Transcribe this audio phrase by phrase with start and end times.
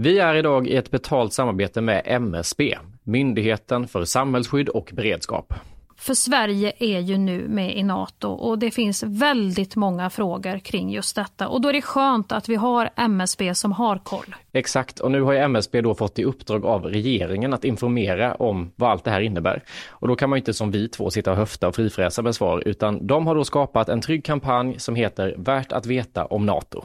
[0.00, 5.54] Vi är idag i ett betalt samarbete med MSB, Myndigheten för samhällsskydd och beredskap.
[5.96, 10.90] För Sverige är ju nu med i Nato och det finns väldigt många frågor kring
[10.90, 11.48] just detta.
[11.48, 14.34] Och då är det skönt att vi har MSB som har koll.
[14.52, 18.72] Exakt, och nu har ju MSB då fått i uppdrag av regeringen att informera om
[18.76, 19.62] vad allt det här innebär.
[19.88, 22.62] Och då kan man inte som vi två sitta och höfta och frifräsa med svar,
[22.66, 26.84] utan de har då skapat en trygg kampanj som heter Värt att veta om Nato.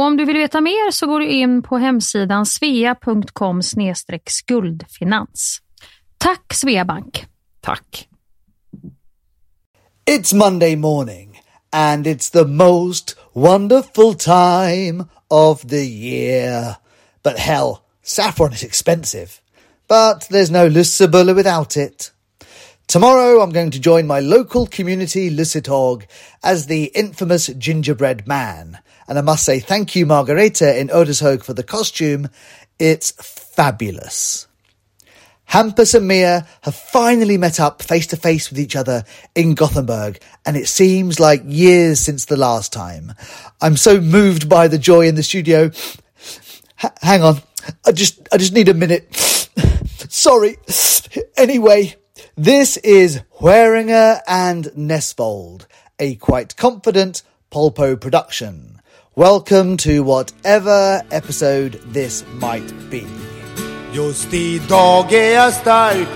[0.00, 3.62] Och om du vill veta mer så går du in på hemsidan svea.com
[4.26, 5.58] skuldfinans.
[6.18, 7.26] Tack Sveabank!
[7.60, 8.08] Tack!
[10.10, 11.40] It's Monday morning,
[11.72, 16.76] and it's the most wonderful time of the year.
[17.22, 19.30] But hell, saffron is expensive.
[19.88, 22.12] But there's no Lussabula without it.
[22.86, 26.06] Tomorrow I'm going to join my local community Lussitog
[26.42, 28.78] as the infamous gingerbread man.
[29.10, 32.28] And I must say thank you, Margareta in Odershog, for the costume.
[32.78, 34.46] It's fabulous.
[35.48, 39.02] Hampus and Mia have finally met up face to face with each other
[39.34, 43.14] in Gothenburg, and it seems like years since the last time.
[43.60, 45.72] I'm so moved by the joy in the studio.
[46.84, 47.42] H- hang on,
[47.84, 49.12] I just, I just need a minute.
[50.08, 50.56] Sorry.
[51.36, 51.96] Anyway,
[52.36, 55.66] this is Hueringer and Nesbold,
[55.98, 58.79] a quite confident Polpo production.
[59.20, 63.06] Welcome to whatever episode this might be.
[63.92, 66.08] Just idag är jag stark.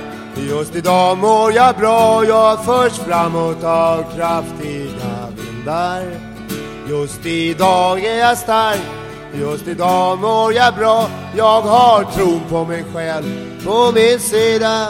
[0.49, 2.25] Just idag mår jag bra.
[2.25, 6.03] Jag förs framåt av kraftiga vindar.
[6.89, 8.81] Just idag är jag stark.
[9.35, 11.09] Just idag mår jag bra.
[11.37, 14.89] Jag har tron på mig själv på min sida.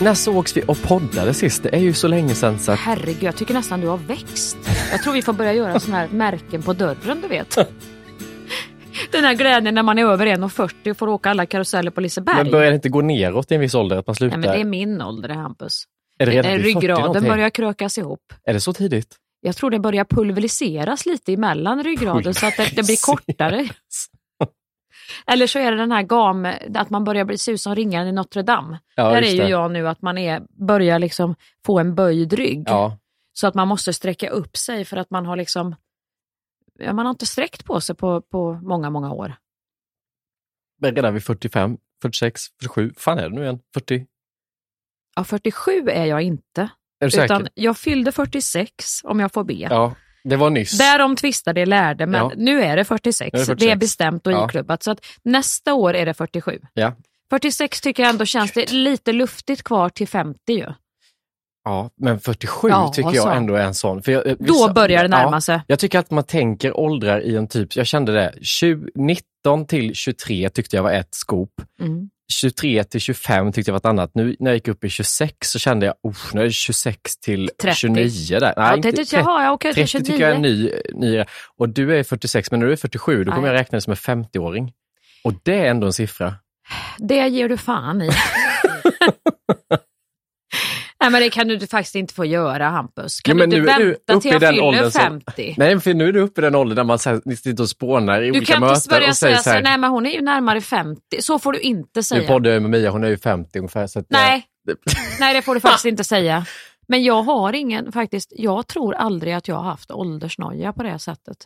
[0.00, 1.62] När sågs vi och poddade sist?
[1.62, 2.78] Det är ju så länge sedan så att...
[2.78, 4.56] Herregud, jag tycker nästan du har växt.
[4.90, 7.54] Jag tror vi får börja göra sådana här märken på dörren, du vet.
[9.12, 12.36] Den här glädjen när man är över 1,40 och får åka alla karuseller på Liseberg.
[12.36, 14.36] Men börjar det inte gå neråt i en viss ålder att man slutar?
[14.38, 15.84] Nej, men det är min ålder det Hampus.
[16.18, 17.28] är det redan Eh, 40 Ryggraden någonting?
[17.28, 18.20] börjar krökas ihop.
[18.46, 19.16] Är det så tidigt?
[19.40, 23.68] Jag tror det börjar pulveriseras lite emellan ryggraden så att det, det blir kortare.
[25.26, 28.08] Eller så är det den här gam, att man börjar bli se ut som ringaren
[28.08, 28.78] i Notre Dame.
[28.94, 29.48] Ja, Där är ju det.
[29.48, 31.34] jag nu, att man är, börjar liksom
[31.66, 32.64] få en böjd rygg.
[32.66, 32.98] Ja.
[33.32, 35.74] Så att man måste sträcka upp sig för att man har liksom,
[36.78, 39.34] ja, man har inte sträckt på sig på, på många, många år.
[40.80, 43.60] Men redan vid 45, 46, 47, fan är det nu igen?
[43.74, 44.06] 40?
[45.16, 46.68] Ja, 47 är jag inte.
[47.00, 47.24] Är du säker?
[47.24, 49.54] Utan jag fyllde 46 om jag får be.
[49.54, 49.94] Ja,
[50.28, 50.78] det var nyss.
[51.20, 52.32] Tvistade de lärde, men Ja.
[52.36, 53.32] nu är det 46.
[53.32, 53.80] Nu är det Det är 46.
[53.80, 54.46] bestämt och Ja.
[54.46, 54.82] iklubbat.
[54.82, 56.60] Så att nästa år är det 47.
[56.74, 56.92] Ja.
[57.30, 60.66] 46 tycker jag ändå känns det lite luftigt kvar till 50 ju.
[61.64, 63.16] ja, men 47 Ja, tycker så.
[63.16, 64.02] jag ändå är en sån.
[64.02, 65.60] För jag, Då börjar det närma ja, sig.
[65.66, 69.94] Jag tycker att man tänker åldrar i en typ, jag kände det, 20, 19 till
[69.94, 71.50] 23 tyckte jag var ett skop.
[71.80, 72.10] Mm.
[72.32, 74.10] 23 till 25 tyckte jag var ett annat.
[74.14, 77.16] Nu när jag gick upp i 26 så kände jag, usch, nu är det 26
[77.16, 77.76] till 30.
[77.76, 78.52] 29 där.
[78.56, 80.72] Ja, inte det tyckte jag, jaha, ja, okej, till 30 tycker jag är 29.
[80.94, 81.24] ny, ny.
[81.56, 83.54] Och du är 46, men när du är 47, då kommer Nej.
[83.54, 84.72] jag räkna dig som en 50-åring.
[85.24, 86.34] Och det är ändå en siffra.
[86.98, 88.10] Det ger du fan i.
[91.00, 93.20] Nej men det kan du faktiskt inte få göra Hampus.
[93.20, 95.54] Kan Jo, du inte nu du vänta till jag den fyller åldern som- 50?
[95.58, 98.22] Nej, för nu är du uppe i den åldern där man så sitter och spånar
[98.22, 99.90] i Du olika kan möten inte börja och säger säga så så här, nej men
[99.90, 101.00] hon är ju närmare 50.
[101.20, 102.28] Så får du inte nu säga.
[102.28, 103.86] poddar jag med Mia, hon är ju 50 ungefär.
[103.86, 104.44] Så jag- Nej.
[105.20, 106.46] Nej, det får du faktiskt inte säga.
[106.88, 110.98] Men jag har ingen, faktiskt, jag tror aldrig att jag har haft åldersnoja på det
[110.98, 111.36] sättet.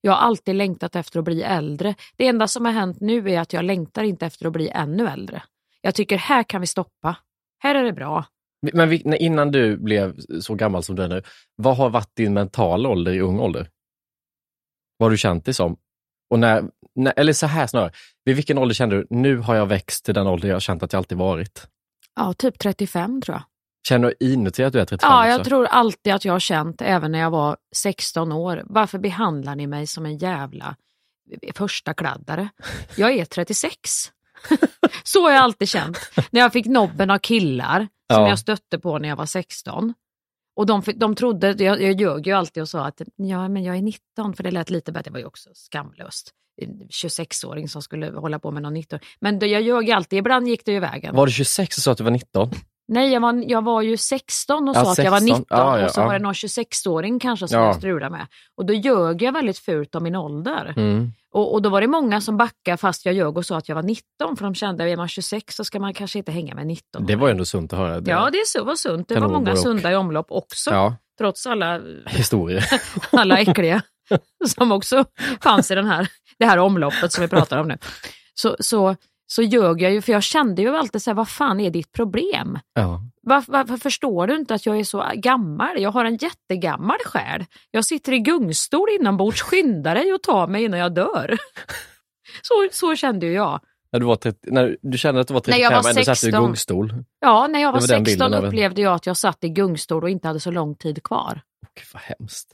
[0.00, 1.94] Jag har alltid längtat efter att bli äldre.
[2.16, 5.08] Det enda som har hänt nu är att jag längtar inte efter att bli ännu
[5.08, 5.42] äldre.
[5.80, 7.16] Jag tycker här kan vi stoppa.
[7.62, 8.24] Här är det bra.
[8.72, 11.22] Men vi, innan du blev så gammal som du är nu,
[11.56, 13.68] vad har varit din mentala ålder i ung ålder?
[14.96, 15.76] Vad har du känt dig som?
[16.30, 17.92] Och när, när, eller så här snarare,
[18.24, 20.82] vid vilken ålder kände du, nu har jag växt till den ålder jag har känt
[20.82, 21.66] att jag alltid varit?
[22.16, 23.42] Ja, typ 35 tror jag.
[23.88, 25.48] Känner du inuti att du är 35 Ja, jag också?
[25.48, 29.66] tror alltid att jag har känt, även när jag var 16 år, varför behandlar ni
[29.66, 30.76] mig som en jävla
[31.54, 32.48] första kladdare?
[32.96, 33.80] Jag är 36.
[35.04, 35.98] Så har jag alltid känt.
[36.30, 38.28] När jag fick nobben av killar som Ja.
[38.28, 39.94] jag stötte på när jag var 16.
[40.56, 43.76] Och de, de trodde, jag, jag ljög ju alltid och sa att ja, men jag
[43.76, 45.10] är 19, för det lät lite bättre.
[45.10, 46.30] Det var ju också skamlöst.
[46.62, 48.98] En 26-åring som skulle hålla på med någon 19.
[49.20, 51.14] Men jag ljög alltid, ibland gick det ju vägen.
[51.16, 52.50] Var du 26 och sa att du var 19?
[52.88, 55.38] Nej, jag var, jag var ju 16 och Ja, sa att jag var 16.
[55.40, 57.66] 19 Ja, ja, och så var det någon 26-åring kanske som Ja.
[57.66, 58.26] jag strulade med.
[58.56, 60.74] Och då ljög jag väldigt fult om min ålder.
[60.76, 61.12] Mm.
[61.34, 63.76] Och, och då var det många som backade fast jag ljög och sa att jag
[63.76, 66.54] var 19 för de kände att är man 26 så ska man kanske inte hänga
[66.54, 68.00] med 19 Det var ju ändå sunt att höra.
[68.00, 68.10] Det.
[68.10, 69.08] Ja, det så, var sunt.
[69.08, 69.58] Det var många och.
[69.58, 70.70] sunda i omlopp också.
[70.70, 72.64] Ja, Trots alla, historier.
[73.10, 73.82] alla äckliga.
[74.46, 75.04] som också
[75.40, 77.78] fanns i den här, det här omloppet som vi pratar om nu,
[78.34, 78.96] så, så,
[79.34, 81.92] så ljög jag ju, för jag kände ju alltid så här, vad fan är ditt
[81.92, 82.58] problem?
[82.74, 83.00] Ja.
[83.22, 85.80] Varför, varför förstår du inte att jag är så gammal?
[85.80, 87.44] Jag har en jättegammal själ.
[87.70, 91.36] Jag sitter i gungstol inombords, skynda dig och ta mig innan jag dör.
[92.42, 93.60] Så, så kände ju jag.
[93.92, 95.84] När du, var 30, när du kände att du var 35 När jag var och
[95.84, 96.30] satt du i 16.
[96.44, 96.94] gungstol.
[97.20, 99.16] Ja, när jag var, Det var den 16 bilden av en- upplevde jag att jag
[99.16, 101.40] satt i gungstol och inte hade så lång tid kvar.
[101.74, 102.48] Gud vad hemskt.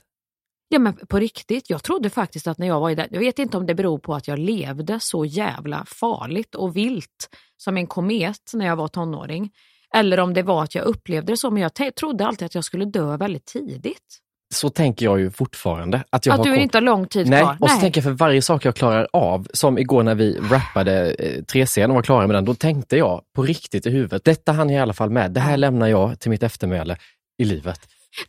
[0.73, 3.39] Ja men på riktigt, jag trodde faktiskt att när jag var i den, jag vet
[3.39, 7.87] inte om det beror på att jag levde så jävla farligt och vilt som en
[7.87, 9.51] komet när jag var tonåring.
[9.95, 12.63] Eller om det var att jag upplevde det så, men jag trodde alltid att jag
[12.63, 14.19] skulle dö väldigt tidigt.
[14.53, 16.03] Så tänker jag ju fortfarande.
[16.09, 17.57] Att, jag att har du inte har lång tid Nej, kvar.
[17.59, 21.11] och så tänker jag för varje sak jag klarar av, som igår när vi rappade
[21.11, 24.51] eh, 3 och var klara med den, då tänkte jag på riktigt i huvudet, detta
[24.51, 26.97] hann jag i alla fall med, det här lämnar jag till mitt eftermäle
[27.37, 27.79] i livet.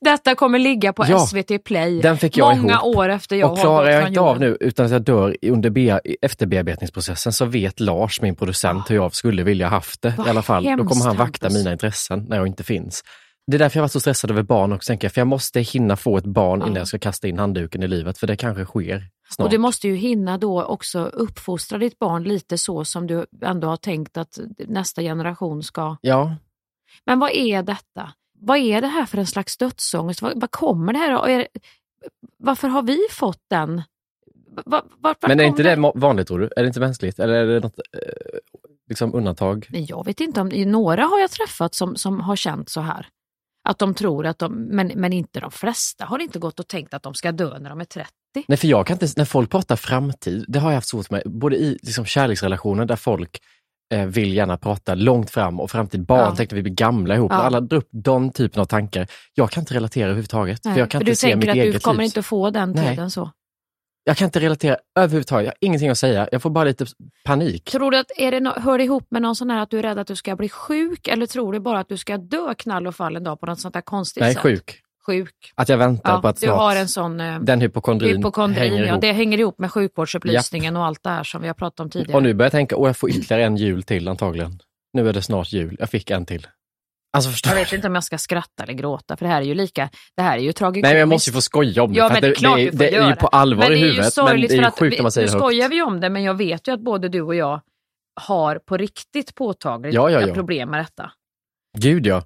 [0.00, 2.96] Detta kommer ligga på Ja, SVT Play Den fick jag många ihop.
[2.96, 6.00] år efter jag och klarar jag inte av nu utan att jag dör under bea-
[6.22, 10.42] efterbearbetningsprocessen så vet Lars, min producent, hur jag skulle vilja haft det Vad i alla
[10.42, 10.62] fall.
[10.64, 11.58] Då kommer hemskt, han vakta Hampus.
[11.58, 13.02] mina intressen när jag inte finns.
[13.46, 15.60] Det är därför jag var så stressad över barn också, tänker jag, för jag måste
[15.60, 16.78] hinna få ett barn innan Ja.
[16.78, 19.44] jag ska kasta in handduken i livet, för det kanske sker snart.
[19.44, 23.68] Och du måste ju hinna då också uppfostra ditt barn lite så som du ändå
[23.68, 25.96] har tänkt att nästa generation ska...
[26.00, 26.36] Ja,
[27.06, 28.12] Men vad är detta?
[28.44, 30.22] Vad är det här för en slags dödsångest?
[30.22, 31.28] Vad, vad kommer det här?
[31.28, 31.48] Är,
[32.38, 33.76] varför har vi fått den?
[34.56, 36.50] Va, va, vart- vart men är inte det mo- vanligt tror du?
[36.56, 37.18] Är det inte mänskligt?
[37.18, 38.38] Eller är det något eh,
[38.88, 39.66] liksom undantag?
[39.70, 43.06] Jag vet inte om, några har jag träffat som, som har känt så här.
[43.68, 46.94] Att de tror att de, men, men inte de flesta har inte gått och tänkt
[46.94, 48.10] att de ska dö när de är 30.
[48.48, 51.22] Nej, för jag kan inte, när folk pratar framtid, det har jag haft svårt med,
[51.26, 53.38] både i liksom, kärleksrelationer där folk
[54.06, 56.36] vill gärna prata långt fram och framtid, barn, Ja.
[56.36, 57.36] tänkte vi blir gamla ihop, Ja.
[57.38, 59.06] alla drar upp de typen av tankar.
[59.34, 61.48] Jag kan inte relatera överhuvudtaget, Nej, för jag kan för inte du se tänker mitt
[61.50, 62.04] att eget du kommer liv.
[62.04, 62.88] inte få den Nej.
[62.90, 63.30] tiden så.
[64.04, 66.86] Jag kan inte relatera överhuvudtaget, jag har ingenting att säga, jag får bara lite
[67.24, 67.70] panik.
[67.70, 69.78] Tror du att är det no- hör det ihop med någon sån här att du
[69.78, 72.54] är rädd att du ska bli sjuk eller tror du bara att du ska dö
[72.58, 74.42] knall och fall en dag på något sånt där konstigt Nej, sätt?
[74.42, 74.80] sjuk.
[75.06, 75.52] Sjuk.
[75.54, 78.58] Att jag väntar Ja, på att du snart har en sån eh, den hypokondrin, hypokondrin.
[78.62, 79.00] hänger Ja, ihop.
[79.00, 82.16] det hänger ihop med sjukvårdsupplysningen och allt det här som vi har pratat om tidigare.
[82.16, 84.58] Och nu börjar jag tänka, åh jag får ytterligare en jul till antagligen.
[84.92, 86.46] Nu är det snart jul, jag fick en till.
[87.16, 89.44] Alltså förstår Jag vet inte om jag ska skratta eller gråta för det här är
[89.46, 90.82] ju lika, det här är ju tragikomiskt.
[90.82, 92.34] Nej men jag måste ju få skoja om det, Ja, för men det är det,
[92.36, 94.64] klart det, får det är ju på allvar men i det huvudet, men det är
[94.64, 95.42] ju sjukt när man säger Nu det högt.
[95.44, 97.60] skojar vi om det men jag vet ju att både du och jag
[98.20, 100.34] har på riktigt påtagligt Ja, ja, ja.
[100.34, 101.12] problem med detta.
[101.78, 102.22] Gud ja.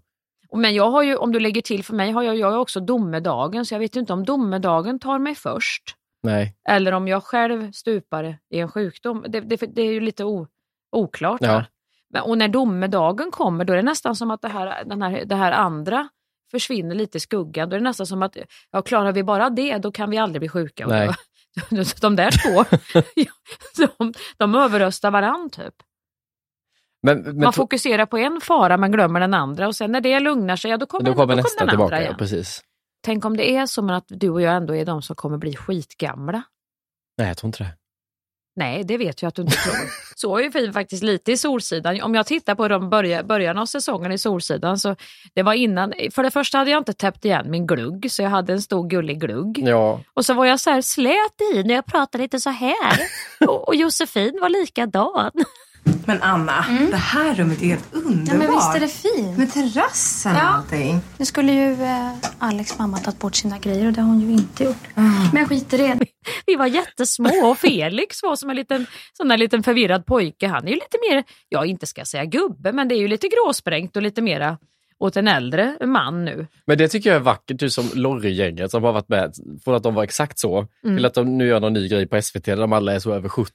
[0.53, 2.81] Men jag har ju, om du lägger till för mig, har jag, jag har också
[2.81, 6.57] domedagen så jag vet ju inte om domedagen tar mig först Nej.
[6.69, 9.25] eller om jag själv stupar i en sjukdom.
[9.29, 10.47] Det, det, det är ju lite o,
[10.93, 11.41] oklart.
[11.43, 11.65] Ja.
[12.11, 15.25] Men, och när domedagen kommer då är det nästan som att det här, den här,
[15.25, 16.09] det här andra
[16.51, 17.69] försvinner lite i skuggan.
[17.69, 18.37] Då är det nästan som att
[18.71, 20.87] ja, klarar vi bara det då kan vi aldrig bli sjuka.
[20.87, 21.11] Nej.
[22.01, 22.77] De där två,
[23.99, 25.75] de, de överröstar varann typ.
[27.07, 30.21] Men, men Man fokuserar på en fara men glömmer den andra och sen när det
[30.21, 32.17] lugnar sig, ja, då kommer, då kommer då nästa den tillbaka, andra ja, igen.
[32.19, 32.63] precis.
[33.05, 35.57] Tänk om det är så att du och jag ändå är de som kommer bli
[35.57, 36.43] skitgamla.
[37.19, 37.71] Nej, jag tror inte det.
[38.57, 39.75] Nej, det vet jag att du inte tror.
[40.17, 42.03] Så är ju vi faktiskt lite i Solsidan.
[42.03, 44.97] Om jag tittar på de början, början av säsongen i Solsidan så
[45.35, 48.31] det var innan, för det första hade jag inte täppt igen min glugg så jag
[48.31, 49.59] hade en stor gullig glugg.
[49.59, 53.01] Ja, Och så var jag så här slät i när jag pratade lite så här.
[53.49, 55.31] och, och Josefin var likadan.
[56.07, 58.29] Men Anna, det här rummet är helt underbart.
[58.29, 59.39] Ja, men visst är det fint?
[59.39, 60.43] Med terrassen och Ja.
[60.43, 61.01] allting.
[61.19, 64.33] Nu skulle ju eh, Alex mamma tagit bort sina grejer och det har hon ju
[64.33, 64.77] inte gjort.
[64.95, 65.99] Men jag skiter i det.
[66.47, 70.49] Vi var jättesmå och Felix var som en liten, sån där liten förvirrad pojke.
[70.49, 73.09] Han är ju lite mer, ja inte ska jag säga gubbe, men det är ju
[73.09, 74.59] lite gråsprängt och lite mera
[74.99, 76.47] åt en äldre man nu.
[76.67, 79.35] men det tycker jag är vackert, du som Lorry-gänget som har varit med,
[79.65, 80.97] från att de var exakt så, Mm.
[80.97, 83.13] till att de nu gör någon ny grej på SVT där de alla är så
[83.15, 83.53] över 70.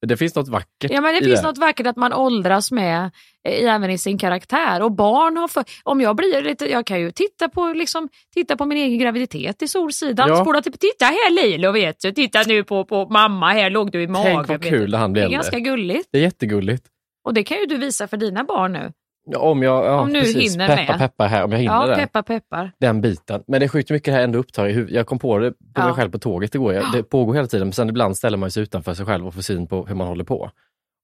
[0.00, 3.10] Men det finns något vackert Ja, men det finns något vackert att man åldras med
[3.48, 4.82] eh, även i sin karaktär.
[4.82, 8.56] Och barn har för, om jag blir lite, jag kan ju titta på, liksom, titta
[8.56, 10.28] på min egen graviditet i Solsidan.
[10.28, 10.36] Ja.
[10.36, 14.02] Spola typ, titta här Lilo vet du, titta nu på, på mamma, här låg du
[14.02, 14.34] i magen.
[14.36, 16.08] Tänk vad kul när han blir Det är ganska gulligt.
[16.12, 16.86] Det är jättegulligt.
[17.24, 18.92] Och det kan ju du visa för dina barn nu.
[19.30, 20.98] Ja, Om jag ja, Om du precis, hinner peppa med.
[20.98, 21.94] peppar här, om jag hinner Ja, det.
[21.96, 22.72] peppar peppar.
[22.80, 23.42] Den biten.
[23.46, 24.94] Men det är sjukt mycket det här ändå upptar i huvudet.
[24.96, 25.84] Jag kom på det på Ja.
[25.84, 26.74] mig själv på tåget igår.
[26.74, 29.34] Jag- Det pågår hela tiden, men sen ibland ställer man sig utanför sig själv och
[29.34, 30.50] får syn på hur man håller på.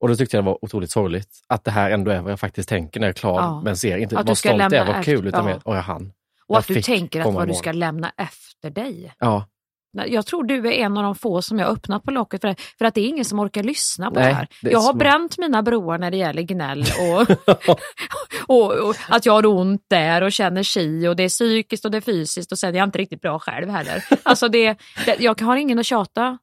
[0.01, 2.41] Och då tyckte jag det var otroligt sorgligt att det här ändå är vad jag
[2.41, 3.61] faktiskt tänker när jag är klar Ja.
[3.65, 4.03] med en serie.
[4.03, 5.53] Inte vad stolt jag är, vad kul, utan ja.
[5.53, 6.13] mer, åh jag hann.
[6.47, 9.13] Och Jag att du tänker att vad du ska lämna efter dig.
[9.19, 9.45] Ja.
[9.93, 12.49] Jag tror du är en av de få som jag har öppnat på locket för,
[12.49, 14.49] det, för att det är ingen som orkar lyssna på Nej, det här.
[14.63, 14.99] det jag har så.
[14.99, 16.85] bränt mina broar när det gäller gnäll
[17.49, 17.77] och,
[18.47, 21.91] och, och att jag har ont där och känner si och det är psykiskt och
[21.91, 24.05] det är fysiskt och sen är jag inte riktigt bra själv heller.
[24.23, 26.39] Alltså det, det, jag har ingen att tjata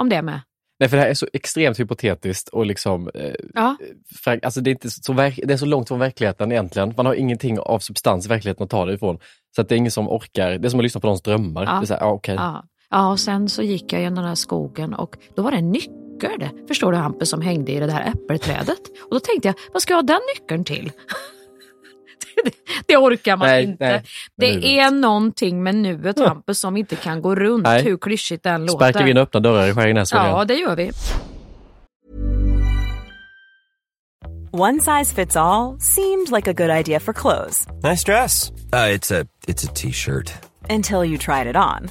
[0.00, 0.40] om det med.
[0.80, 3.76] Nej, för det här är så extremt hypotetiskt och liksom, eh, Ja.
[4.24, 6.94] fra- alltså det, är inte så verk, det är så långt från verkligheten egentligen.
[6.96, 9.18] Man har ingenting av substans i verkligheten att ta det ifrån.
[9.56, 11.64] Så att det är ingen som orkar, det är som att lyssna på någons drömmar.
[11.64, 11.72] Ja.
[11.72, 12.34] Det är så här, ja, okej.
[12.34, 12.64] Ja.
[12.94, 15.70] Ja, och sen så gick jag genom den här skogen och då var det en
[15.70, 18.80] nyckel, förstår du Hampus, som hängde i det här äppelträdet.
[19.02, 20.92] Och då tänkte jag, vad ska jag ha den nyckeln till?
[22.44, 22.50] det,
[22.86, 23.84] det orkar man Nej, inte.
[23.84, 24.02] nej.
[24.36, 24.64] det Nuet.
[24.64, 27.82] är någonting med nuet Hampus som inte kan gå runt, Nej.
[27.82, 28.78] hur klyschigt den låter.
[28.78, 30.26] Sparkar vi in öppna dörrar i Skäringnäsvägen?
[30.30, 30.90] Ja, det gör vi.
[34.52, 38.50] One size fits all seemed like a good idea for clothes Nice dress.
[38.72, 40.32] Uh, it's a it's a t-shirt.
[40.70, 41.90] until you tried it on.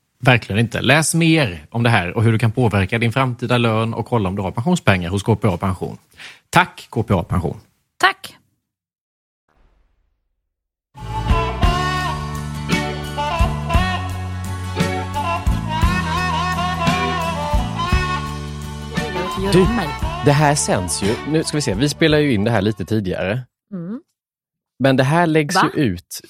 [0.21, 0.81] Verkligen inte.
[0.81, 4.29] Läs mer om det här och hur du kan påverka din framtida lön och kolla
[4.29, 5.97] om du har pensionspengar hos KPA Pension.
[6.49, 7.59] Tack KPA Pension!
[7.97, 8.35] Tack!
[19.53, 19.67] Du-.
[20.25, 22.85] Det här sänds ju, nu ska vi se, vi spelar ju in det här lite
[22.85, 23.41] tidigare.
[23.73, 24.01] Mm.
[24.79, 25.69] Men det här läggs Va?
[25.75, 26.21] ju ut.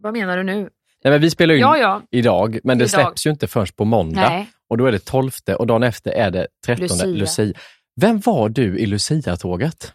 [0.00, 0.70] Vad menar du nu?
[1.06, 2.02] Nej, men vi spelar in Ja, ja.
[2.10, 2.90] idag, men det Idag.
[2.90, 4.28] släpps ju inte förrän på måndag.
[4.28, 4.50] Nej.
[4.68, 7.06] Och då är det 12 och dagen efter är det 13 Lucia.
[7.06, 7.52] Lucia.
[8.00, 9.92] Vem var du i Lucia-tåget?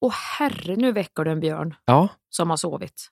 [0.00, 3.08] Åh herre, nu väcker du en björn Ja, som har sovit.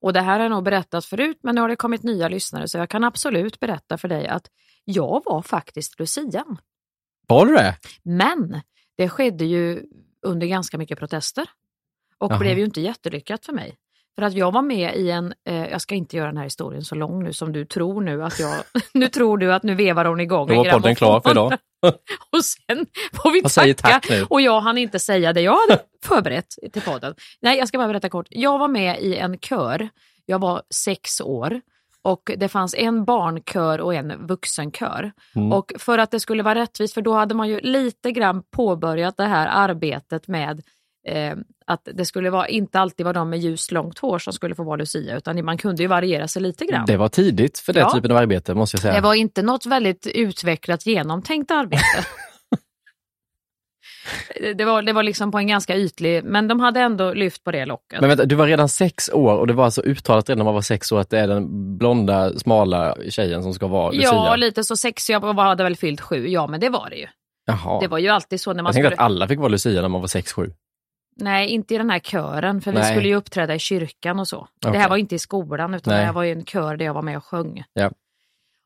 [0.00, 2.68] Och det här har jag nog berättat förut, men nu har det kommit nya lyssnare
[2.68, 4.46] så jag kan absolut berätta för dig att
[4.84, 6.58] jag var faktiskt Lucian.
[7.26, 7.76] var du det?
[8.02, 8.60] Men
[8.96, 9.82] det skedde ju
[10.22, 11.46] under ganska mycket protester
[12.18, 12.38] och Jaha.
[12.38, 13.76] blev ju inte jättelyckat för mig.
[14.18, 16.84] För att jag var med i en, eh, jag ska inte göra den här historien
[16.84, 18.54] så lång nu som du tror nu att jag,
[18.92, 21.52] nu tror du att nu vevar hon igång Då var podden klar för idag.
[22.32, 23.92] och sen får vi Jag tacka.
[23.92, 24.26] tack nu.
[24.30, 27.14] Och jag hann inte säga det jag hade förberett till podden.
[27.40, 28.26] Nej, jag ska bara berätta kort.
[28.30, 29.88] Jag var med i en kör.
[30.26, 31.60] Jag var sex år.
[32.02, 35.12] Och det fanns en barnkör och en vuxenkör.
[35.34, 35.52] Mm.
[35.52, 39.16] Och för att det skulle vara rättvist, för då hade man ju lite grann påbörjat
[39.16, 40.62] det här arbetet med
[41.06, 44.54] eh, att det skulle vara, inte alltid vara de med ljust långt hår som skulle
[44.54, 46.86] få vara Lucia, utan man kunde ju variera sig lite grann.
[46.86, 47.92] Det var tidigt för den Ja.
[47.94, 48.94] typen av arbete måste jag säga.
[48.94, 52.06] Det var inte något väldigt utvecklat genomtänkt arbete.
[54.54, 57.52] det, var, det var liksom på en ganska ytlig, men de hade ändå lyft på
[57.52, 58.00] det locket.
[58.00, 60.54] Men vänta, du var redan sex år och det var alltså uttalat redan när man
[60.54, 64.04] var sex år att det är den blonda, smala tjejen som ska vara Lucia?
[64.04, 67.06] ja, lite så sex, jag hade väl fyllt sju, ja men det var det ju.
[67.46, 67.80] Jaha.
[67.80, 68.88] Det var ju alltid så när man jag skulle...
[68.88, 70.50] att alla fick vara Lucia när man var sex, sju.
[71.16, 72.92] Nej, inte i den här kören, för vi Nej.
[72.92, 74.48] skulle ju uppträda i kyrkan och så.
[74.60, 74.80] Det Okej.
[74.80, 76.00] här var inte i skolan, utan Nej.
[76.00, 77.64] det här var ju en kör där jag var med och sjöng.
[77.72, 77.90] Ja.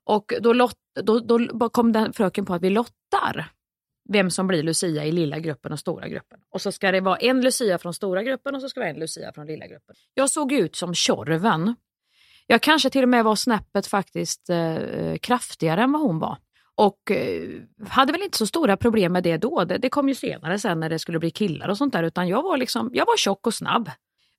[0.05, 3.51] Och då, lott, då, då kom den fröken på att vi lottar
[4.09, 6.41] vem som blir Lucia i lilla gruppen och stora gruppen.
[6.51, 8.95] Och så ska det vara en Lucia från stora gruppen och så ska det vara
[8.95, 9.95] en Lucia från lilla gruppen.
[10.15, 11.75] Jag såg ut som Tjorven.
[12.47, 16.39] Jag kanske till och med var snäppet faktiskt eh, kraftigare än vad hon var.
[16.81, 17.49] Och eh,
[17.89, 19.65] hade väl inte så stora problem med det då.
[19.65, 22.03] Det, det kom ju senare sen när det skulle bli killar och sånt där.
[22.03, 23.91] Utan jag var liksom, jag var tjock och snabb.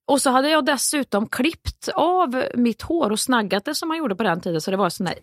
[0.07, 4.15] Och så hade jag dessutom klippt av mitt hår och snaggat det som man gjorde
[4.15, 4.61] på den tiden.
[4.61, 5.15] Så det var sån där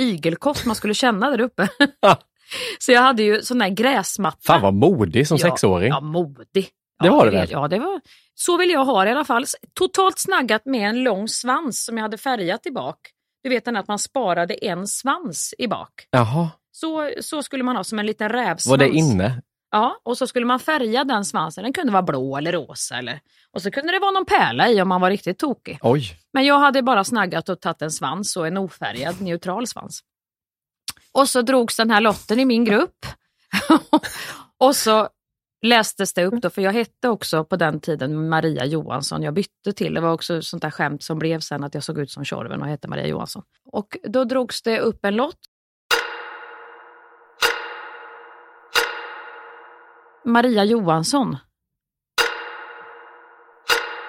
[0.00, 1.68] igelkott man skulle känna där uppe.
[2.78, 4.38] så jag hade ju sån där gräsmatta.
[4.42, 5.88] Fan vad modig som Ja, sexåring.
[5.88, 6.68] Ja, modig.
[7.00, 7.48] Det ja, var det väl?
[7.50, 8.00] Ja, det var,
[8.34, 9.44] så vill jag ha det i alla fall.
[9.74, 12.98] Totalt snaggat med en lång svans som jag hade färgat i bak.
[13.42, 15.90] Du vet den att man sparade en svans i bak.
[16.10, 18.66] Jaha, Så, så skulle man ha som en liten rävsvans.
[18.66, 19.42] var det inne?
[19.70, 21.64] Ja, och så skulle man färga den svansen.
[21.64, 22.96] Den kunde vara blå eller rosa.
[22.96, 23.20] Eller,
[23.52, 25.78] och så kunde det vara någon pärla i om man var riktigt tokig.
[25.82, 26.18] Oj.
[26.32, 30.00] Men jag hade bara snaggat och tagit en svans och en ofärgad neutral svans.
[31.12, 33.06] Och så drogs den här lotten i min grupp.
[34.58, 35.08] och så
[35.62, 39.22] lästes det upp då, för jag hette också på den tiden Maria Johansson.
[39.22, 41.98] Jag bytte till, det var också sånt där skämt som blev sen att jag såg
[41.98, 43.42] ut som Tjorven och hette Maria Johansson.
[43.64, 45.38] Och då drogs det upp en lott.
[50.26, 51.36] Maria Johansson.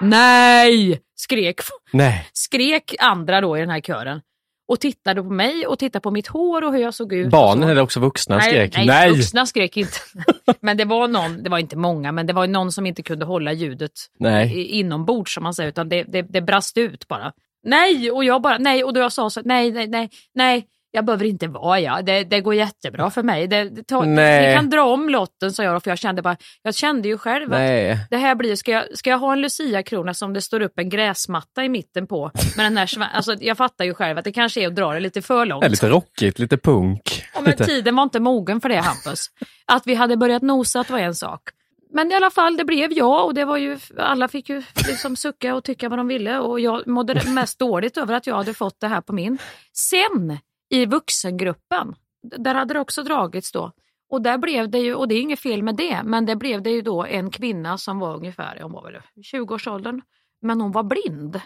[0.00, 1.00] Nej!
[1.16, 1.60] Skrek,
[1.92, 2.28] Nej.
[2.32, 4.20] skrek andra då i den här kören.
[4.68, 7.30] Och tittade på mig och tittade på mitt hår och hur jag såg ut.
[7.30, 8.76] Barnen eller också vuxna skrek?
[8.76, 9.10] Nej, Nej.
[9.10, 9.98] vuxna skrek inte.
[10.60, 13.24] Men det var någon, det var inte många, men det var någon som inte kunde
[13.24, 14.64] hålla ljudet Nej.
[14.64, 17.32] inombords som man säger, utan det, det, det brast ut bara.
[17.64, 21.04] Nej, och jag bara, nej, och då jag sa så, nej, nej, nej, nej, jag
[21.04, 22.04] behöver inte vara jag.
[22.04, 23.46] Det, det går jättebra för mig.
[23.46, 24.48] Det, det Nej.
[24.48, 27.52] Vi kan dra om lotten, sa jag för jag kände bara, jag kände ju själv
[27.52, 27.98] att Nej.
[28.10, 30.88] det här blir, ska jag, ska jag ha en Lucia-krona som det står upp en
[30.88, 32.30] gräsmatta i mitten på?
[32.56, 35.00] Med den här, alltså, jag fattar ju själv att det kanske är att dra det
[35.00, 35.64] lite för långt.
[35.64, 37.24] Är lite rockigt, lite punk.
[37.34, 39.26] Ja, men tiden var inte mogen för det Hampus.
[39.66, 41.42] Att vi hade börjat nosa var en sak.
[41.90, 45.16] Men i alla fall, det blev jag och det var ju, alla fick ju liksom
[45.16, 48.54] sucka och tycka vad de ville och jag mådde mest dåligt över att jag hade
[48.54, 49.38] fått det här på min.
[49.72, 50.38] Sen
[50.70, 53.72] i vuxengruppen, där hade det också dragits då.
[54.10, 56.62] Och där blev det ju, och det är inget fel med det, men det blev
[56.62, 59.00] det ju då en kvinna som var ungefär, hon var väl
[59.32, 60.00] 20-årsåldern,
[60.42, 61.40] men hon var blind.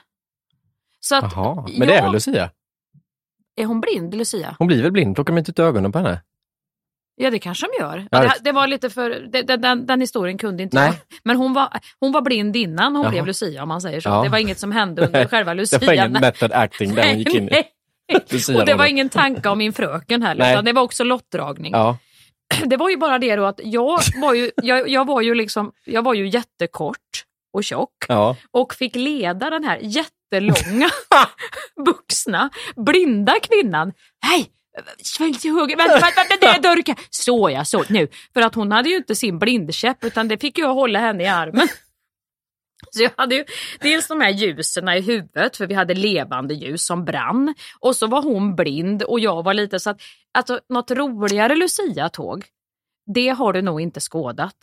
[1.00, 2.50] Så att, Jaha, men det är väl Lucia?
[3.56, 4.56] Är hon blind, Lucia?
[4.58, 5.14] Hon blir väl blind?
[5.14, 6.22] Plockar de inte ut ögonen på henne?
[7.14, 8.08] Ja, det kanske de gör.
[8.10, 10.86] Ja, det- det, det var lite för, det, den, den, den historien kunde inte Nej.
[10.86, 10.96] jag.
[11.24, 11.68] Men hon var,
[12.00, 13.10] hon var blind innan hon Jaha.
[13.10, 14.08] blev Lucia om man säger så.
[14.08, 14.22] Ja.
[14.22, 15.78] Det var inget som hände under själva Lucia.
[15.80, 17.62] Det var ingen method acting där hon gick in i.
[18.56, 20.52] Och det var ingen tanke om min fröken heller, Nej.
[20.52, 21.72] utan det var också lottdragning.
[21.72, 21.98] Ja.
[22.64, 25.72] Det var ju bara det då att jag var ju, jag, jag var ju liksom,
[25.84, 28.36] jag var ju jättekort och tjock ja.
[28.50, 30.90] och fick leda den här jättelånga,
[31.86, 33.92] vuxna, blinda kvinnan.
[34.26, 34.50] Hej!
[35.02, 36.96] Svälj till höger, vänta, vänta, vänta, det är dörren.
[37.10, 38.08] Så ja, så nu.
[38.34, 41.26] För att hon hade ju inte sin blindkäpp utan det fick jag hålla henne i
[41.26, 41.68] armen.
[42.96, 43.44] Så jag hade ju
[43.80, 47.54] dels de här ljusen i huvudet, för vi hade levande ljus som brann.
[47.80, 50.00] Och så var hon blind och jag var lite så att,
[50.32, 52.44] alltså något roligare Lucia-tåg,
[53.14, 54.56] det har du nog inte skådat.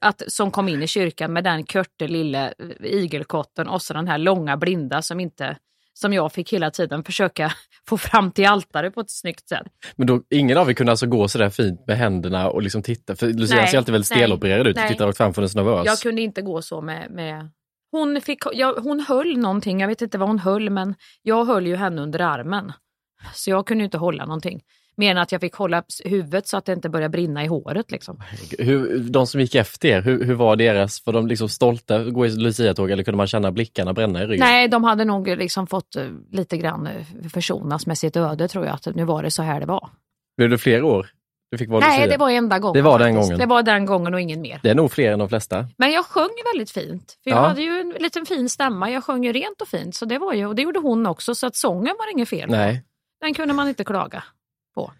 [0.00, 4.08] Att, som kom in i kyrkan med den körte lille eh, igelkotten och så den
[4.08, 5.56] här långa blinda som inte
[5.94, 7.52] som jag fick hela tiden försöka
[7.88, 9.66] få fram till altaret på ett snyggt sätt.
[9.96, 13.16] Men då, ingen av er kunde alltså gå sådär fint med händerna och liksom titta?
[13.16, 15.86] För Lucia Nej, ser alltid väldigt stelopererad ut och tittar rakt fram för hennes nervös.
[15.86, 17.10] Jag kunde inte gå så med...
[17.10, 17.50] med...
[17.90, 21.66] Hon, fick, ja, hon höll någonting, jag vet inte vad hon höll, men jag höll
[21.66, 22.72] ju henne under armen.
[23.34, 24.60] Så jag kunde inte hålla någonting.
[24.96, 27.90] Mer än att jag fick hålla huvudet så att det inte började brinna i håret.
[27.90, 28.22] Liksom.
[28.58, 31.06] Hur, de som gick efter er, hur, hur var deras?
[31.06, 34.26] Var de liksom stolta att gå i Lucia-tåg eller kunde man känna blickarna bränna i
[34.26, 34.46] ryggen?
[34.46, 38.66] Nej, de hade nog liksom fått eh, lite grann eh, försonas med sitt öde tror
[38.66, 38.74] jag.
[38.74, 39.88] Att nu var det så här det var.
[40.36, 41.06] Blev det fler år?
[41.50, 42.12] Du fick vara Nej, Lucia?
[42.12, 42.74] det var enda gången.
[42.74, 43.28] Det var den faktiskt.
[43.30, 43.38] gången.
[43.38, 44.60] Det var den gången och ingen mer.
[44.62, 45.66] Det är nog fler än de flesta.
[45.76, 47.18] Men jag sjöng väldigt fint.
[47.24, 47.46] För jag Ja.
[47.46, 48.90] hade ju en liten fin stämma.
[48.90, 49.94] Jag sjöng ju rent och fint.
[49.94, 51.34] Så det var ju, och det gjorde hon också.
[51.34, 52.50] Så att sången var inget fel.
[52.50, 52.82] Nej.
[53.20, 54.24] Den kunde man inte klaga
[54.74, 54.92] på.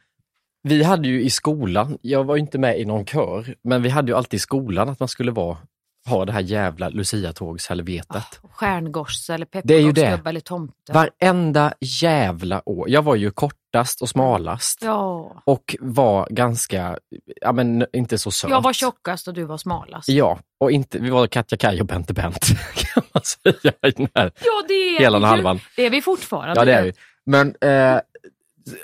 [0.62, 4.12] Vi hade ju i skolan, jag var inte med i någon kör, men vi hade
[4.12, 5.56] ju alltid i skolan att man skulle vara,
[6.08, 8.40] ha det här jävla Lucia-tågshelvetet.
[8.50, 9.94] Stjärngosse eller Det är ju det.
[9.94, 10.92] pepparkaksgubbe eller tomte.
[10.92, 12.90] Varenda jävla år.
[12.90, 15.42] Jag var ju kortast och smalast Ja.
[15.44, 16.98] och var ganska,
[17.40, 18.50] ja men inte så söt.
[18.50, 20.08] Jag var tjockast och du var smalast.
[20.08, 24.08] Ja, och inte, vi var Katja Kaj och Bente Bent kan man säga i den
[24.14, 25.60] här Ja, det är hela vi halvan.
[25.76, 26.60] Det är vi fortfarande.
[26.60, 26.92] Ja, det är vi.
[27.26, 28.00] Men eh,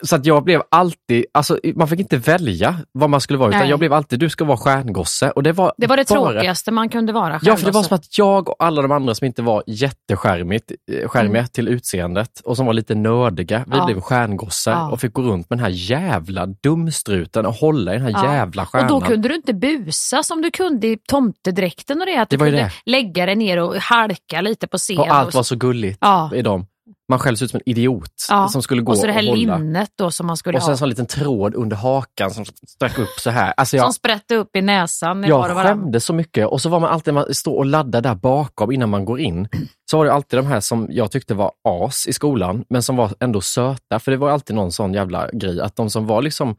[0.03, 3.61] så att jag blev alltid, alltså man fick inte välja vad man skulle vara, utan
[3.61, 3.71] Nej.
[3.71, 5.31] jag blev alltid, du ska vara stjärngosse.
[5.31, 7.33] Och det var, Det var det bara, tråkigaste man kunde vara.
[7.33, 7.89] Ja, för det var stjärngosse.
[7.89, 11.47] som att jag och alla de andra som inte var jätteskärmigt, eh, Mm.
[11.47, 13.87] till utseendet och som var lite nördiga, vi Ja.
[13.87, 14.91] blev stjärngossar Ja.
[14.91, 18.35] och fick gå runt med den här jävla dumstruten och hålla i den här Ja.
[18.35, 18.89] jävla Och stjärnan.
[18.89, 22.17] då kunde du inte busa som du kunde i tomtedräkten och det.
[22.17, 22.71] Att du kunde det.
[22.87, 24.99] lägga dig ner och halka lite på scen.
[24.99, 25.99] och allt och var så gulligt
[26.35, 26.67] i dem.
[27.11, 28.49] Man själv ser ut som en idiot Ja.
[28.49, 30.73] som skulle gå och så det här linnet då som man skulle Och så ha.
[30.73, 33.55] en sån liten tråd under hakan som stack upp så här.
[33.57, 35.25] Alltså jag, Som sprätte upp i näsan.
[35.25, 38.01] i och jag skämdes så mycket och så var man alltid, man står och laddar
[38.01, 39.49] där bakom innan man går in.
[39.91, 42.97] Så var det alltid de här som jag tyckte var as i skolan, men som
[42.97, 43.99] var ändå söta.
[43.99, 46.57] För det var alltid någon sån jävla grej, att de som var liksom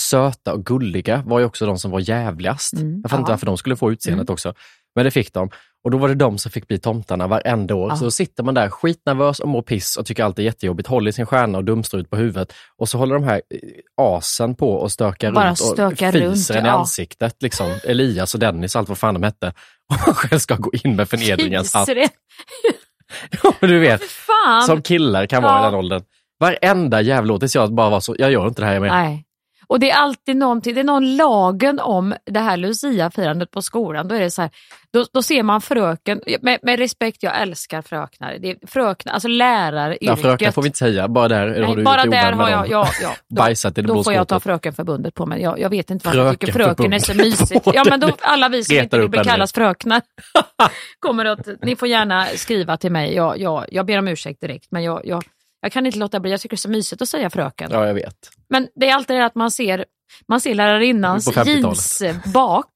[0.00, 2.72] söta och gulliga var ju också de som var jävligast.
[2.72, 4.54] Mm, jag fattar inte varför de skulle få utseendet också.
[4.94, 5.50] Men det fick de.
[5.84, 7.88] Och då var det de som fick bli tomtarna varenda år.
[7.90, 7.96] Ja.
[7.96, 11.08] Så då sitter man där skitnervös och mår piss och tycker allt är jättejobbigt, håller
[11.08, 12.52] i sin stjärna och dumstrut på huvudet.
[12.78, 13.58] Och så håller de här eh,
[13.96, 16.72] asen på och stökar Bara runt och stökar fiser runt, en i ja.
[16.74, 17.36] ansiktet.
[17.42, 17.74] Liksom.
[17.84, 19.46] Elias och Dennis, allt vad fan de hette.
[19.90, 21.88] Och man själv ska gå in med förnedringens hatt.
[21.88, 22.08] Fiser?
[23.42, 24.62] Ja, du vet, Fan!
[24.62, 25.60] som killar kan vara Ja.
[25.68, 26.02] i den åldern.
[26.40, 28.88] Varenda jävla år tills jag bara var så, jag gör inte det här mer.
[28.88, 29.24] Nej.
[29.66, 34.08] Och det är alltid någonting, det är någon lagen om det här Lucia-firandet på skolan.
[34.08, 34.50] Då är det så här,
[34.92, 38.38] då, då ser man fröken, med, med respekt, jag älskar fröknar.
[38.40, 40.08] Det är fröknar, alltså läraryrket.
[40.08, 42.68] Ja, fröken får vi inte säga, bara där har Nej, du bara där har jag,
[42.68, 44.40] ja, ja, då, Bajsat i det då blå får jag ta.
[44.40, 45.42] Frökenförbundet på mig.
[45.42, 47.66] Jag, jag vet inte varför jag tycker fröken är så mysigt.
[47.74, 50.02] Ja, men då, alla vi som inte vill bli kallas fröknar
[50.98, 53.14] kommer att, ni får gärna skriva till mig.
[53.14, 55.24] Jag, jag, jag ber om ursäkt direkt, men jag, jag,
[55.64, 56.30] jag kan inte låta bli.
[56.30, 57.70] Jag tycker det är så mysigt att säga fröken.
[57.72, 58.30] Ja, jag vet.
[58.48, 59.84] Men det är alltid det att man ser,
[60.28, 62.00] man ser lärarinnans På 50-talet.
[62.00, 62.70] jeans bak.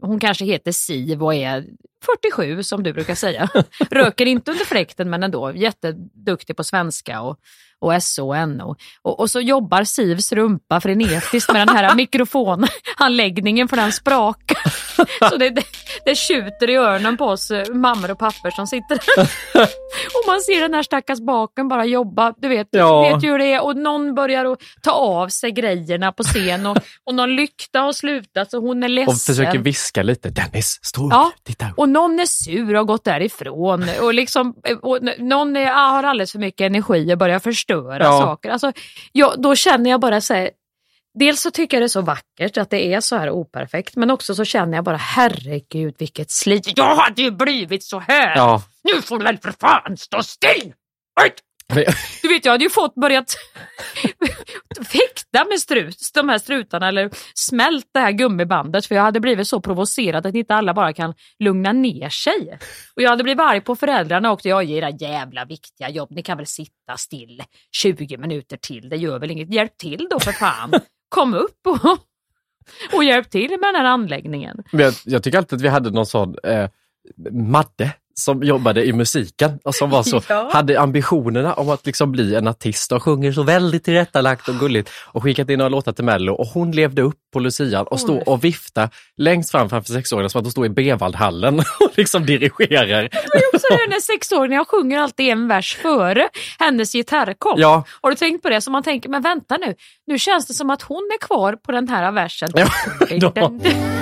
[0.00, 1.66] Hon kanske heter Siv och är
[2.22, 3.48] 47 som du brukar säga.
[3.90, 7.38] Röker inte under fläkten men ändå jätteduktig på svenska och,
[7.80, 8.76] och SO och.
[9.02, 11.94] Och, och så jobbar Sivs rumpa frenetiskt med den här
[12.96, 14.58] mikrofonanläggningen för den sprakar.
[15.30, 15.62] Så det, det,
[16.04, 19.28] det tjuter i öronen på oss eh, mammor och pappor som sitter där.
[20.14, 22.34] Och man ser den här stackars baken bara jobba.
[22.36, 23.00] Du vet, Ja.
[23.14, 23.64] vet ju hur det är.
[23.64, 27.92] Och någon börjar att ta av sig grejerna på scen och, och någon lykta har
[27.92, 29.14] slutat så hon är ledsen.
[29.14, 30.30] Och försöker viska lite.
[30.30, 31.78] Dennis, stå upp, Ja, titta upp.
[31.78, 33.84] och någon är sur och har gått därifrån.
[34.02, 37.38] Och liksom, och n- någon är, ah, har alldeles för mycket energi och börjar
[37.68, 38.18] förstöra Ja.
[38.18, 38.50] saker.
[38.50, 38.72] Alltså,
[39.12, 40.50] ja, då känner jag bara så här,
[41.14, 44.10] Dels så tycker jag det är så vackert att det är så här operfekt, men
[44.10, 46.72] också så känner jag bara herregud vilket slit.
[46.78, 48.36] Jag hade ju blivit så här!
[48.36, 48.62] Ja.
[48.84, 50.72] Nu får du väl för fan stå still!
[51.22, 51.30] Oj!
[52.22, 53.36] Du vet, jag hade ju fått börjat
[54.76, 59.48] fäkta med strut, de här strutarna eller smält det här gummibandet för jag hade blivit
[59.48, 62.58] så provocerad att inte alla bara kan lugna ner sig.
[62.96, 64.48] Och jag hade blivit arg på föräldrarna också.
[64.48, 68.96] Jag ger era jävla viktiga jobb, ni kan väl sitta still 20 minuter till, det
[68.96, 69.54] gör väl inget.
[69.54, 70.72] Hjälp till då för fan.
[71.08, 71.98] Kom upp och,
[72.92, 74.62] och hjälp till med den här anläggningen.
[74.72, 76.70] Men jag, jag tycker alltid att vi hade någon sån eh,
[77.32, 80.50] Madde som jobbade i musiken och som var så, Ja.
[80.52, 84.90] hade ambitionerna om att liksom bli en artist och sjunger så väldigt tillrättalagt och gulligt
[85.12, 88.28] och skickat in några låtar till Mello och hon levde upp på Lucian och stod
[88.28, 93.04] och vifta längst fram framför sexåringarna som att de stod i Bevaldhallen och liksom dirigerar.
[93.54, 96.28] Och så är den här sexåringen, jag sjunger alltid en vers före
[96.58, 97.58] hennes gitarrkopp.
[97.58, 97.84] Ja.
[98.00, 98.60] Har du tänkt på det?
[98.60, 99.74] Så man tänker, men vänta nu,
[100.06, 102.48] nu känns det som att hon är kvar på den här versen.
[102.54, 102.66] Ja,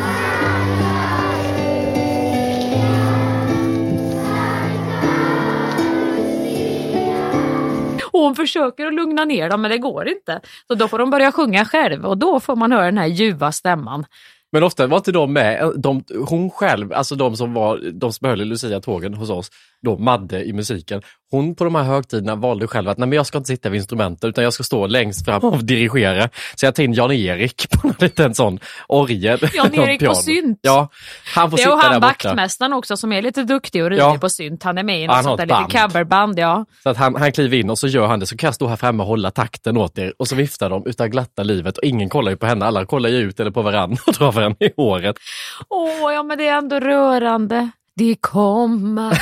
[8.17, 10.41] Och hon försöker att lugna ner dem men det går inte.
[10.67, 13.53] Så då får de börja sjunga själv och då får man höra den här ljuva
[13.53, 14.07] stämman.
[14.53, 18.29] Men ofta var inte de med, de, hon själv, alltså de som var, de som
[18.29, 19.51] höll i Lucia-tågen hos oss,
[19.87, 23.27] då Madde i musiken, hon på de här högtiderna valde själv att nej, men jag
[23.27, 26.29] ska inte sitta vid instrumentet utan jag ska stå längst fram och dirigera.
[26.57, 29.39] Så jag tog in Jan-Erik på en liten sån orgel.
[29.55, 30.59] Jan-Erik på synt.
[30.63, 30.89] Ja,
[31.35, 32.29] han får Det är sitta och han där borta.
[32.29, 34.19] vaktmästaren också som är lite duktig och Ja.
[34.21, 34.63] på synt.
[34.63, 35.93] Han är med i något sånt där lite band.
[35.93, 36.39] coverband.
[36.39, 36.65] Ja.
[36.83, 38.67] Så att han, han kliver in och så gör han det, så kan jag stå
[38.67, 41.85] här framme och hålla takten åt er och så viftar de utav glatta livet och
[41.85, 44.67] ingen kollar ju på henne, alla kollar ju ut eller på varandra och drar varandra
[44.67, 45.17] i håret.
[45.69, 47.71] Åh, ja men det är ändå rörande.
[47.99, 49.13] De komma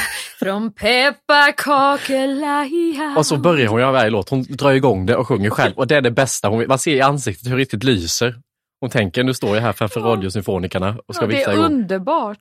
[0.44, 3.14] från pepparkakelajja.
[3.16, 5.86] Och så börjar hon göra varje låt, hon drar igång det och sjunger själv och
[5.86, 8.34] det är det bästa, hon, man ser i ansiktet hur det riktigt lyser.
[8.80, 11.66] Hon tänker, nu står jag här framför radiosymfonikerna och ska ja, det vifta är igång.
[11.66, 12.38] underbart.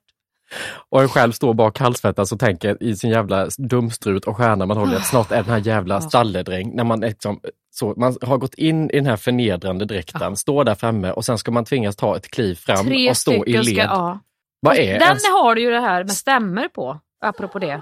[0.90, 4.78] Och en själv står bak kallsvettas och tänker i sin jävla dumstrut och stjärna man
[4.78, 6.76] håller att snart är den här jävla stalledräng.
[6.76, 7.40] När man, liksom,
[7.72, 11.38] så, man har gått in i den här förnedrande dräkten, står där framme och sen
[11.38, 13.64] ska man tvingas ta ett kliv fram Tre och stå i led.
[13.66, 14.20] ska, ja.
[14.62, 17.82] Vad är Den ens- har du ju det här med stämmer på, apropå det.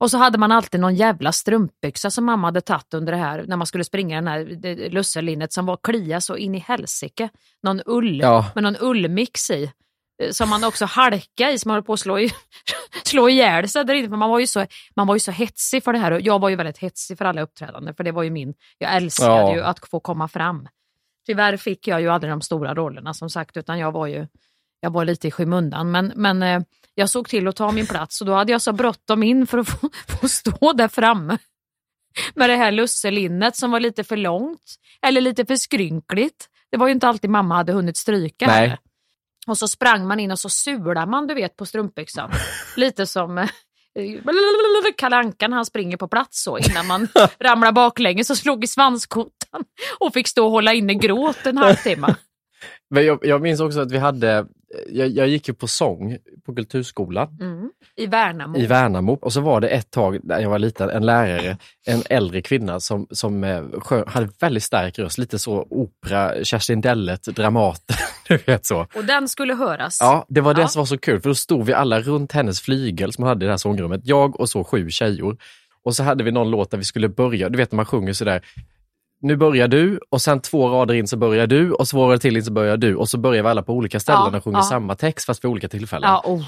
[0.00, 3.44] Och så hade man alltid någon jävla strumpbyxa som mamma hade tagit under det här
[3.48, 7.28] när man skulle springa den här lusselinnet som var klia så in i helsike.
[7.62, 8.46] Någon ull Ja.
[8.54, 9.70] med någon ullmix i.
[10.22, 12.30] eh, Som man också halka i, som man höll på att slå, i,
[13.04, 14.08] slå ihjäl sig där inne.
[14.08, 14.66] För man, var ju så,
[14.96, 17.24] man var ju så hetsig för det här och jag var ju väldigt hetsig för
[17.24, 19.54] alla uppträdanden för det var ju min, jag älskade Ja.
[19.54, 20.68] ju att få komma fram.
[21.26, 24.26] Tyvärr fick jag ju aldrig de stora rollerna som sagt utan jag var ju
[24.80, 25.90] jag var lite i skymundan.
[25.90, 26.62] Men, men eh,
[26.94, 29.58] jag såg till att ta min plats och då hade jag så bråttom in för
[29.58, 31.38] att få, få stå där framme.
[32.34, 36.48] Med det här lusselinnet som var lite för långt eller lite för skrynkligt.
[36.70, 38.46] Det var ju inte alltid mamma hade hunnit stryka.
[38.46, 38.78] Nej.
[39.46, 42.30] Och så sprang man in och så sulade man du vet på strumpbyxan.
[42.76, 43.48] Lite som eh,
[44.96, 47.08] Kalle Anka han springer på plats så innan man
[47.40, 48.66] ramlar baklänges och slog i
[49.52, 49.64] svanskotan
[50.00, 52.14] och fick stå och hålla inne gråt en halvtimme.
[52.90, 54.46] Men jag, jag minns också att vi hade,
[54.90, 57.70] jag, jag gick ju på sång på Kulturskolan Mm.
[57.96, 58.58] I Värnamo.
[58.58, 62.02] i Värnamo och så var det ett tag när jag var liten, en lärare, en
[62.10, 67.22] äldre kvinna som, som eh, sjöng, hade väldigt stark röst, lite så opera, Kerstin Dellet,
[67.24, 67.96] Dramaten,
[68.28, 68.86] du vet så.
[68.94, 69.98] Och den skulle höras.
[70.00, 70.68] Ja, det var det Ja.
[70.68, 73.44] som var så kul, för då stod vi alla runt hennes flygel som hon hade
[73.44, 75.36] i det här sångrummet, jag och så sju tjejor.
[75.84, 78.12] Och så hade vi någon låt där vi skulle börja, du vet när man sjunger
[78.12, 78.42] sådär,
[79.22, 82.36] nu börjar du och sen två rader in så börjar du och två rader till
[82.36, 84.58] in så börjar du och så börjar vi alla på olika ställen Ja, och sjunger
[84.58, 84.62] ja.
[84.62, 86.10] samma text fast vid olika tillfällen.
[86.10, 86.42] Ja, oh.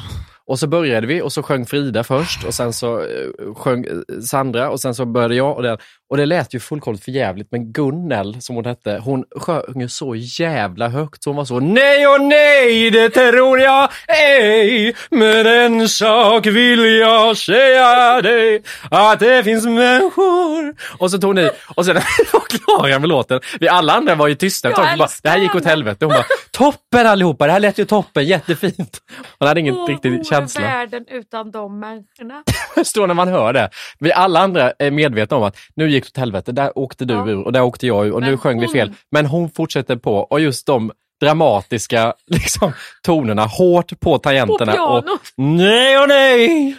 [0.47, 4.21] Och så började vi och så sjöng Frida först och sen så eh, sjöng eh,
[4.21, 5.57] Sandra och sen så började jag.
[5.57, 5.79] Och, den,
[6.11, 10.15] och det lät ju fullkomligt förjävligt men Gunnel, som hon hette, hon sjöng ju så
[10.15, 15.89] jävla högt så hon var så Nej och nej, det tror jag ej, men en
[15.89, 20.75] sak vill jag säga dig, att det finns människor.
[20.99, 21.95] Och så tog ni, och sen
[22.33, 25.55] var klara med låten, vi alla andra var ju tysta, bara, älskar det här gick
[25.55, 26.05] åt helvete.
[26.05, 28.99] Hon bara, toppen allihopa, det här lät ju toppen, jättefint.
[29.39, 30.61] Hon hade ingen Åh, riktig vore känsla.
[30.63, 32.43] världen utan de människorna.
[32.85, 33.71] Står när man hör det.
[33.99, 37.15] Vi alla andra är medvetna om att nu gick det åt helvete, där åkte du
[37.15, 37.29] Ja.
[37.29, 38.93] ur och där åkte jag ur och nu Men sjöng vi hon- fel.
[39.11, 44.73] Men hon fortsätter på och just de dramatiska liksom, tonerna hårt på tangenterna.
[44.73, 45.05] På och
[45.37, 46.77] nej och nej!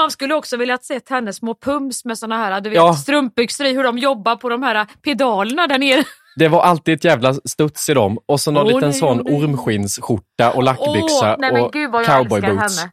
[0.00, 2.94] Man skulle också vilja se hennes små pums med såna här du vet, Ja.
[2.94, 6.04] strumpbyxor i, hur de jobbar på de här pedalerna där nere.
[6.36, 9.22] Det var alltid ett jävla studs i dem och så någon Åh, liten nej, sån
[9.24, 9.36] nej.
[9.36, 12.86] ormskinsskjorta och lackbyxa nej, men och gud cowboyboots.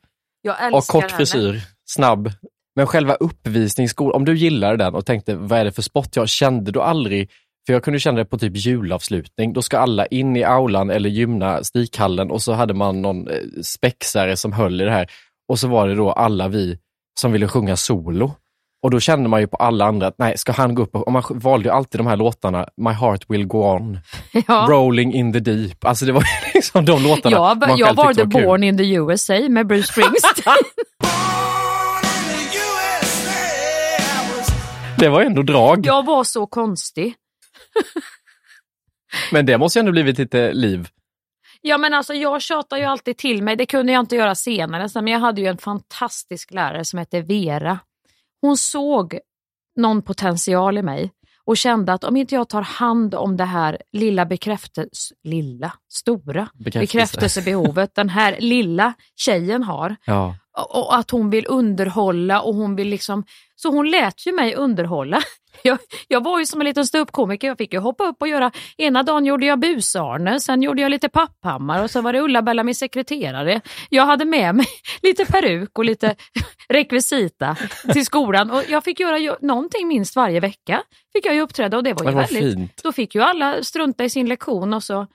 [0.73, 1.15] Och kort henne.
[1.15, 2.31] frisyr, snabb.
[2.75, 6.15] Men själva uppvisningsskolan, om du gillade den och tänkte vad är det för sport?
[6.15, 7.29] Jag kände du aldrig,
[7.65, 11.09] för jag kunde känna det på typ julavslutning, då ska alla in i aulan eller
[11.09, 15.11] gymnastikhallen och så hade man någon eh, spexare som höll i det här.
[15.47, 16.77] Och så var det då alla vi
[17.19, 18.31] som ville sjunga solo.
[18.83, 21.07] Och då kände man ju på alla andra att nej, ska han gå upp och,
[21.07, 23.99] och man valde ju alltid de här låtarna, My heart will go on,
[24.47, 24.65] Ja.
[24.69, 25.85] Rolling in the deep.
[25.85, 28.27] Alltså det var liksom de låtarna Jag, man jag var kul.
[28.27, 30.55] born in the USA med Bruce Springsteen.
[34.97, 35.85] Det var ändå drag.
[35.85, 37.13] jag var så konstig.
[39.31, 40.87] Men det måste ju ändå blivit lite liv.
[41.61, 44.89] Ja men alltså jag tjatar ju alltid till mig, det kunde jag inte göra senare,
[45.01, 47.79] men jag hade ju en fantastisk lärare som hette Vera.
[48.43, 49.19] Hon såg
[49.75, 51.11] någon potential i mig
[51.45, 56.49] och kände att om inte jag tar hand om det här lilla bekräftelse, lilla, stora
[56.53, 56.79] Bekräftelse.
[56.79, 60.35] bekräftelsebehovet den här lilla tjejen har Ja.
[60.69, 63.23] och att hon vill underhålla och hon vill liksom,
[63.63, 65.21] så hon lät ju mig underhålla.
[65.63, 68.51] Jag, jag var ju som en liten ståuppkomiker, jag fick ju hoppa upp och göra,
[68.77, 72.63] ena dagen gjorde jag Bus-Arne, sen gjorde jag lite Papphammar och så var det Ulla-Bella
[72.63, 73.61] min sekreterare.
[73.89, 74.65] Jag hade med mig
[75.01, 76.15] lite peruk och lite
[76.69, 77.55] rekvisita
[77.93, 80.83] till skolan och jag fick göra någonting minst varje vecka.
[81.13, 82.81] Fick jag ju uppträda och det var ju väldigt, fint.
[82.83, 85.07] då fick ju alla strunta i sin lektion och så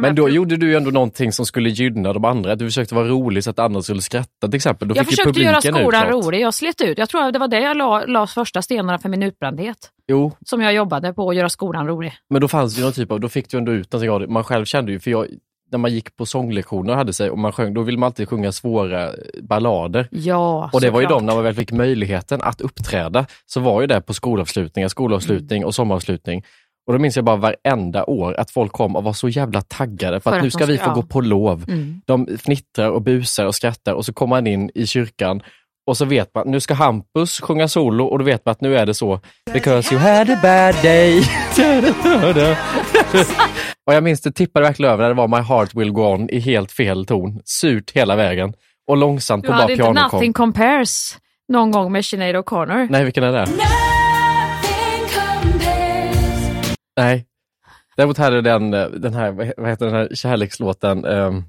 [0.00, 2.54] Men då gjorde du ju ändå någonting som skulle gynna de andra.
[2.56, 4.88] Du försökte vara rolig så att andra skulle skratta till exempel.
[4.88, 6.26] Då jag fick försökte göra ut skolan något.
[6.26, 6.40] rolig.
[6.40, 6.98] Jag slet ut.
[6.98, 9.90] Jag tror att det var det jag la, la första stenarna för min utbrändhet.
[10.08, 12.12] Jo, Som jag jobbade på att göra skolan rolig.
[12.30, 14.20] men då fanns det ju någon typ av, då fick du ändå ut någonting av
[14.20, 14.26] det.
[14.26, 15.26] Man själv kände ju, för jag,
[15.70, 18.28] när man gick på sånglektioner och hade sig och man sjöng, då ville man alltid
[18.28, 19.10] sjunga svåra
[19.42, 20.08] ballader.
[20.10, 23.80] Ja, Och det var ju de, när man väl fick möjligheten att uppträda, så var
[23.80, 25.66] ju det på skolavslutningar, skolavslutning Mm.
[25.66, 26.42] och sommaravslutning.
[26.86, 30.20] Och då minns jag bara varenda år att folk kom och var så jävla taggade
[30.20, 30.94] för, För att nu ska vi få ja.
[30.94, 31.64] gå på lov.
[31.68, 32.00] Mm.
[32.06, 35.42] De fnittrar och busar och skrattar och så kommer man in i kyrkan
[35.86, 38.76] och så vet man, nu ska Hampus sjunga solo och då vet man att nu
[38.76, 39.20] är det så.
[39.52, 41.18] Because you had a bad day.
[43.86, 46.30] och jag minns det tippade verkligen över när det var My heart will go on
[46.30, 47.40] i helt fel ton.
[47.44, 48.54] Surt hela vägen.
[48.86, 50.44] Och långsamt Du på bara hade inte Nothing kom.
[50.44, 51.18] Compares
[51.48, 52.86] någon gång med Sinead O'Connor?
[52.90, 53.46] Nej, vilken är det?
[56.96, 57.26] Nej.
[57.96, 61.44] Däremot hade den, eh, den här, vad he- vad heter den här kärlekslåten, um,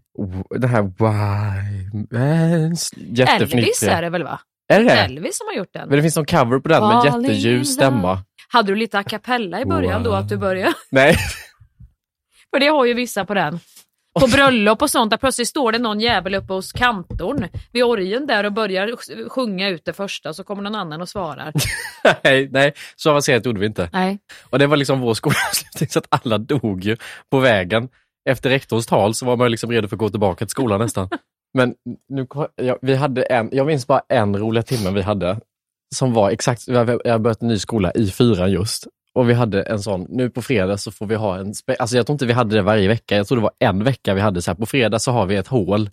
[0.49, 2.93] den här Why Man's
[3.29, 4.39] Elvis är det väl va?
[4.67, 5.89] Är det Elvis som har gjort den.
[5.89, 8.23] Men det finns någon cover på den med jätteljus stämma.
[8.49, 10.19] Hade du lite a cappella i början då Wow.
[10.19, 10.73] att du började?
[10.91, 11.15] Nej,
[12.53, 13.59] För det har ju vissa på den.
[14.19, 18.27] På bröllop och sånt där plötsligt står det någon jävel uppe hos kantorn vid orgeln
[18.27, 21.53] där och börjar sj- sjunga ut det första så kommer någon annan och svarar.
[22.23, 23.89] nej, nej, så avancerat gjorde vi inte.
[23.93, 24.19] Nej.
[24.49, 26.97] Och det var liksom vår skolavslutning så att alla dog ju
[27.31, 27.89] på vägen.
[28.29, 31.09] Efter rektorns tal så var man liksom redo för att gå tillbaka till skolan nästan.
[31.53, 31.73] Men
[32.09, 35.39] nu, ja, vi hade en, jag minns bara en roliga timme vi hade
[35.95, 38.87] som var exakt, jag har börjat en ny skola i fyran just.
[39.15, 42.05] Och vi hade en sån, nu på fredag så får vi ha en, alltså jag
[42.05, 44.41] tror inte vi hade det varje vecka, jag tror det var en vecka vi hade
[44.41, 45.89] så här, på fredag så har vi ett hål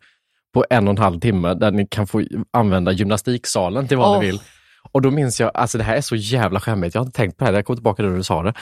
[0.54, 4.20] på en och en halv timme där ni kan få använda gymnastiksalen till vad Åh.
[4.20, 4.40] ni vill.
[4.92, 7.36] Och då minns jag, alltså det här är så jävla skämmigt, jag har inte tänkt
[7.36, 8.54] på det här, jag kom tillbaka när du sa det.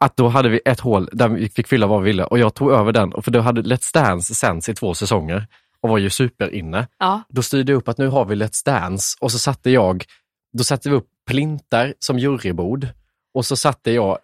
[0.00, 2.54] Att då hade vi ett hål där vi fick fylla vad vi ville och jag
[2.54, 5.46] tog över den, för då hade Let's Dance sänds i två säsonger
[5.80, 6.86] och var ju superinne.
[6.98, 7.22] Ja.
[7.28, 10.04] Då styrde jag upp att nu har vi Let's Dance och så satte jag,
[10.52, 12.88] då satte vi upp plintar som jurybord
[13.36, 14.18] och så satte jag,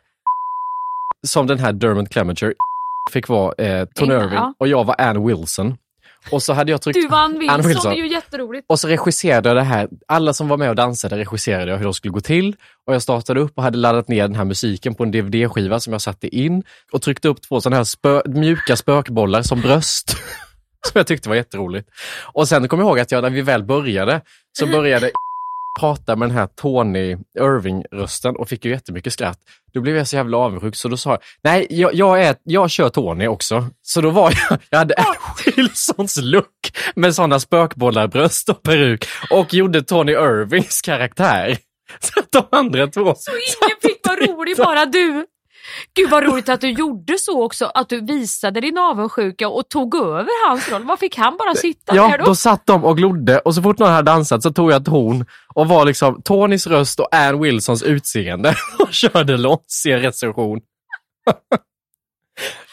[1.27, 2.55] som den här Dermot Clemenger,
[3.13, 4.55] fick vara eh, Tony Irving ja.
[4.59, 5.77] och jag var Ann Wilson.
[6.31, 7.91] Och så hade jag tryckt Du vann Ann Wilson, Wilson.
[7.91, 8.67] det är ju jätteroligt.
[8.69, 11.85] Och så regisserade jag det här, alla som var med och dansade regisserade jag hur
[11.85, 12.57] de skulle gå till.
[12.87, 15.93] Och jag startade upp och hade laddat ner den här musiken på en DVD-skiva som
[15.93, 20.11] jag satte in och tryckte upp två sådana här spö mjuka spökbollar som bröst.
[20.87, 21.89] som jag tyckte var jätteroligt.
[22.33, 24.21] Och sen kom jag ihåg att jag, när vi väl började,
[24.59, 25.11] så började
[25.81, 29.39] prata med den här Tony Irving-rösten och fick ju jättemycket skratt.
[29.73, 32.71] Då blev jag så jävla avundsjuk så då sa jag, nej jag, jag, är, jag
[32.71, 33.67] kör Tony också.
[33.83, 35.05] Så då var jag, jag hade en
[35.57, 41.59] Wilsons look med sådana spökbollar, bröst och peruk och gjorde Tony Irvings karaktär.
[42.01, 43.15] Så att de andra två...
[43.17, 45.27] Så ingen fick vara rolig, bara du.
[45.95, 49.95] Gud vad roligt att du gjorde så också, att du visade din avundsjuka och tog
[49.95, 50.83] över hans roll.
[50.85, 52.25] Vad fick han bara sitta Ja, där då?
[52.25, 55.25] då satt de och glodde och så fort någon hade dansat så tog jag ton
[55.55, 60.61] och var liksom Tonys röst och Ann Wilsons utseende och körde loss i en recension.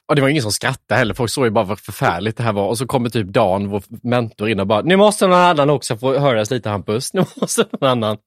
[0.07, 2.53] och det var ingen som skrattade heller, folk såg ju bara vad förfärligt det här
[2.53, 2.68] var.
[2.68, 5.97] Och så kommer typ Dan, vår mentor, in och bara, nu måste någon annan också
[5.97, 8.18] få höras lite Hampus, nu måste någon annan.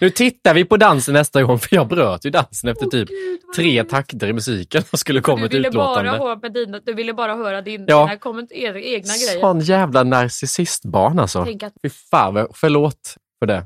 [0.00, 3.08] Nu tittar vi på dansen nästa gång, för jag bröt ju dansen efter typ
[3.56, 6.10] tre takter i musiken och skulle komma Du ett ville, bara utlåtande.
[6.24, 8.04] höra med dina, du ville bara höra din, Ja.
[8.06, 8.82] dina komment, egna
[9.14, 9.40] grejer.
[9.40, 11.44] Sån jävla narcissistbarn alltså.
[11.44, 13.64] Tänk att- Fy fan, förlåt för det.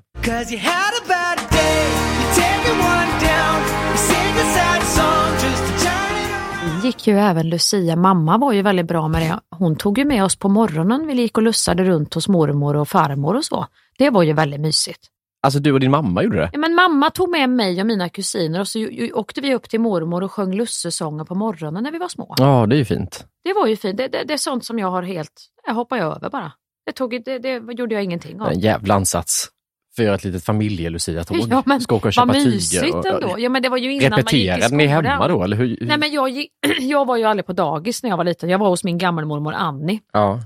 [6.82, 9.40] Gick ju även Lucia, mamma var ju väldigt bra med det.
[9.50, 12.88] Hon tog ju med oss på morgonen, vi gick och lussade runt hos mormor och
[12.88, 13.66] farmor och så.
[13.98, 15.00] Det var ju väldigt mysigt.
[15.46, 16.50] Alltså du och din mamma gjorde det?
[16.52, 19.68] Ja, Men mamma tog med mig och mina kusiner och så ju- åkte vi upp
[19.68, 22.34] till mormor och sjöng lussesånger på morgonen när vi var små.
[22.38, 23.24] Ja, det är ju fint.
[23.44, 23.96] Det var ju fint.
[23.96, 25.32] Det, det, det är sånt som jag har helt,
[25.66, 26.52] jag hoppar över bara.
[26.86, 28.48] Det, tog, det, det gjorde jag ingenting av.
[28.48, 29.48] En jävla ansats
[29.96, 31.36] för att göra ett litet familjelucia-tåg.
[31.50, 32.96] Ja, men Ska åka och vad köpa mysigt tyger.
[32.96, 33.34] och- ändå.
[33.38, 35.42] Ja, men det var ju innan man gick Repeterade ni hemma då?
[35.44, 35.78] Eller hur?
[35.80, 38.48] Nej, men jag, gick, jag var ju aldrig på dagis när jag var liten.
[38.48, 40.00] Jag var hos min gammelmormor Annie.
[40.12, 40.40] Ja.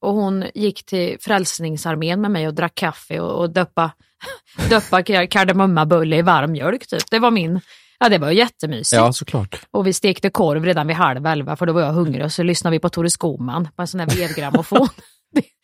[0.00, 3.90] Och hon gick till Frälsningsarmén med mig och drack kaffe och, och döppa,
[4.70, 6.86] döppa kar- kardemummabulle i varm mjölk.
[6.86, 7.10] Typ.
[7.10, 7.60] Det var min,
[7.98, 9.00] ja det var jättemysigt.
[9.00, 9.60] ja, såklart.
[9.70, 12.42] Och vi stekte korv redan vid halv elva för då var jag hungrig och så
[12.42, 14.88] lyssnade vi på Tore Skogman på en sån här vevgrammofon.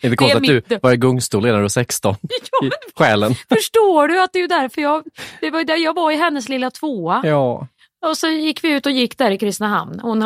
[0.03, 2.15] Är det konstigt att du var i gungstol redan när du var 16?
[2.63, 3.35] I själen.
[3.35, 5.05] Förstår du att det är därför jag,
[5.41, 7.23] det var där jag var i hennes lilla tvåa.
[7.25, 7.69] Ja.
[8.07, 10.01] Och så gick vi ut och gick där i Kristinehamn.
[10.03, 10.25] Hon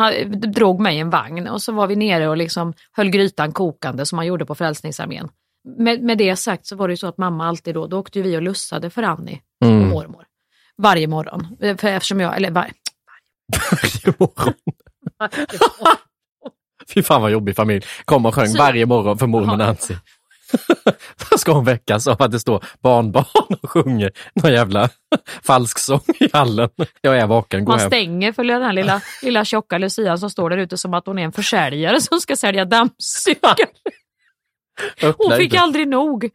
[0.51, 4.15] drog mig en vagn och så var vi nere och liksom höll grytan kokande som
[4.15, 5.29] man gjorde på Frälsningsarmén.
[5.77, 8.21] Med, med det sagt så var det ju så att mamma alltid då, då åkte
[8.21, 9.89] vi och lussade för Annie och Mm.
[9.89, 10.25] mormor.
[10.77, 11.57] Varje morgon.
[11.77, 12.67] För eftersom jag, eller var,
[16.93, 17.85] Fy fan vad jobbig familj.
[18.05, 19.93] Kom och sjöng Så- varje morgon för mormor Nancy.
[21.31, 24.89] Då ska hon väckas av att det står barnbarn och sjunger någon jävla
[25.43, 26.69] falsk sång i hallen.
[27.01, 27.89] Jag är vaken, gå Man hem.
[27.89, 31.19] stänger för den här lilla, lilla tjocka Lucian som står där ute som att hon
[31.19, 33.65] är en försäljare som ska sälja dammsugare.
[35.17, 36.29] Hon fick aldrig nog.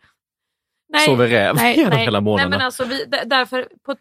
[1.07, 2.49] Sover räv genom hela månaderna.
[2.51, 3.95] Nej, men alltså vi, därför på,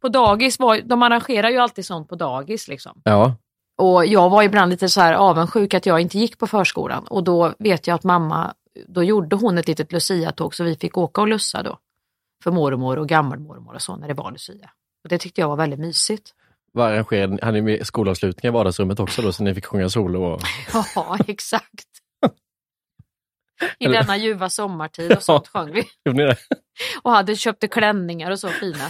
[0.00, 2.68] på dagis, var, de arrangerar ju alltid sånt på dagis.
[2.68, 3.00] Liksom.
[3.04, 3.36] Ja,
[3.78, 7.24] Och jag var ibland lite så här avundsjuk att jag inte gick på förskolan och
[7.24, 8.54] då vet jag att mamma,
[8.88, 11.78] då gjorde hon ett litet Lucia-tåg så vi fick åka och lussa då.
[12.44, 14.70] För mormor och gammelmormor och så när det var Lucia.
[15.04, 16.34] Och det tyckte jag var väldigt mysigt.
[16.72, 20.22] vad arrangerade Hade ni skolavslutningar i vardagsrummet också då så ni fick sjunga solo?
[20.22, 20.40] Och...
[20.94, 21.88] Ja, exakt.
[23.78, 25.84] I Eller- denna ljuva sommartid och sånt sjöng vi.
[27.02, 28.84] Och hade köpt klänningar och så fina.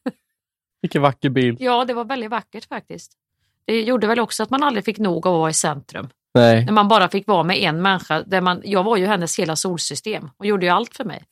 [0.82, 1.60] Vilken vacker bild.
[1.60, 3.12] Ja, det var väldigt vackert faktiskt.
[3.64, 6.08] Det gjorde väl också att man aldrig fick nog av att vara i centrum.
[6.34, 8.22] Nej, När man bara fick vara med en människa.
[8.22, 11.24] Där man, jag var ju hennes hela solsystem och gjorde ju allt för mig.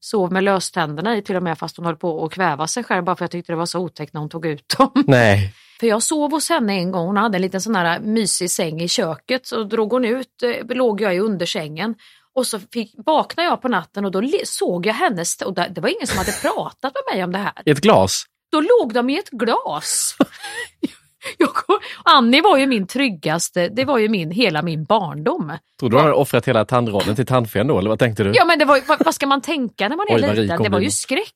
[0.00, 3.04] Sov med löständerna i till och med fast hon höll på att kväva sig själv
[3.04, 4.90] bara för jag tyckte det var så otäckt när hon tog ut dem.
[5.06, 5.54] nej.
[5.80, 8.80] För jag sov hos henne en gång, hon hade en liten sån här mysig säng
[8.80, 9.46] i köket.
[9.46, 11.94] Så drog hon ut, eh, låg jag i undersängen.
[12.34, 15.80] Och så fick, vaknade jag på natten och då såg jag hennes, och det det
[15.80, 17.62] var ingen som hade pratat med mig om det här.
[17.64, 18.24] I ett glas?
[18.52, 20.16] Då låg de i ett glas.
[21.38, 25.52] Jag, kom- Annie var ju min tryggaste, det var ju min, hela min barndom.
[25.80, 28.32] Tror du hade offrat hela tandrollen till tandfen då, eller vad tänkte du?
[28.34, 30.62] Ja men det var, vad, vad ska man tänka när man är Oj, liten?
[30.62, 31.34] Det var ju skräck.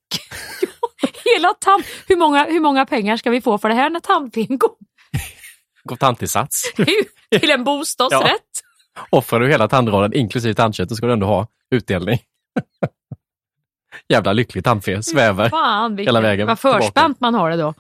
[1.25, 4.59] hela tand, hur, många, hur många pengar ska vi få för det här när tandfen
[4.59, 4.71] går
[5.85, 6.73] Gå tantinsats.
[7.41, 8.41] till en bostadsrätt?
[9.11, 12.19] Offrar du hela tandrollen inklusive tandköttet ska du ändå ha utdelning.
[14.09, 17.75] Jävla lycklig tandfe, svävar Fan, vilken, hela vägen vad förspänt man har det då.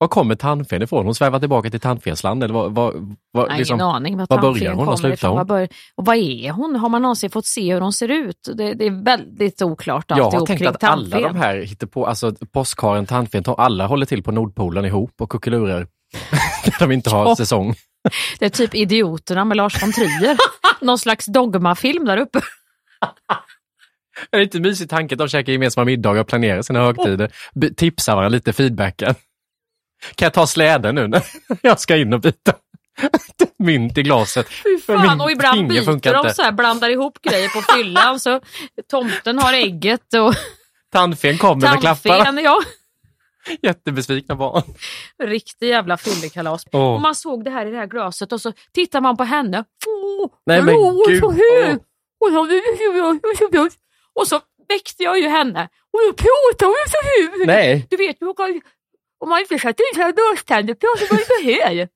[0.00, 1.04] Var kommer tandfen ifrån?
[1.04, 4.38] Hon svävar tillbaka till tandfensland eller vad, vad, vad, Nej, liksom, ingen aning var var
[4.38, 5.46] börjar hon och slutar hon?
[5.46, 6.76] Bör, och vad är hon?
[6.76, 8.48] Har man någonsin fått se hur hon ser ut?
[8.54, 12.32] Det, det är väldigt oklart Jag har tänkt att alla de här hittar på, alltså
[12.52, 15.86] påskharen, tandfen, alla håller till på Nordpolen ihop och kuckelurar.
[16.66, 17.74] När de inte har säsong.
[18.38, 20.36] Det är typ Idioterna med Lars von Trier.
[20.80, 22.40] Någon slags dogmafilm där uppe.
[24.30, 27.32] Det är inte mysigt tanke att de käkar gemensamma middagar och planerar sina högtider.
[27.76, 29.14] Tipsar varandra lite feedbacken.
[30.14, 31.22] Kan jag ta släden nu när
[31.62, 32.52] jag ska in och byta
[33.58, 34.48] mynt i glaset?
[34.48, 36.34] Fy fan, och ibland byter funkar de inte.
[36.34, 38.20] så här, blandar ihop grejer på fyllan.
[38.20, 38.40] Så
[38.90, 40.34] tomten har ägget och
[40.92, 42.24] Tandfen kommer med klapparna.
[42.24, 42.44] tandfen.
[42.44, 42.60] Ja,
[43.62, 44.62] Jättebesvikna barn.
[45.22, 46.64] riktig jävla fyllekalas.
[46.72, 49.64] Och man såg det här i det här glaset och så tittar man på henne.
[49.86, 51.10] Åh, Nej, men är
[53.50, 53.72] gud.
[54.14, 55.68] Och så- väckte jag ju henne.
[55.92, 56.96] Och då pratar hon så
[57.38, 57.46] hög.
[57.46, 57.86] Nej.
[57.90, 58.20] Du vet
[59.20, 61.88] om man inte sätter in sina dörrständer pratar man ju så här.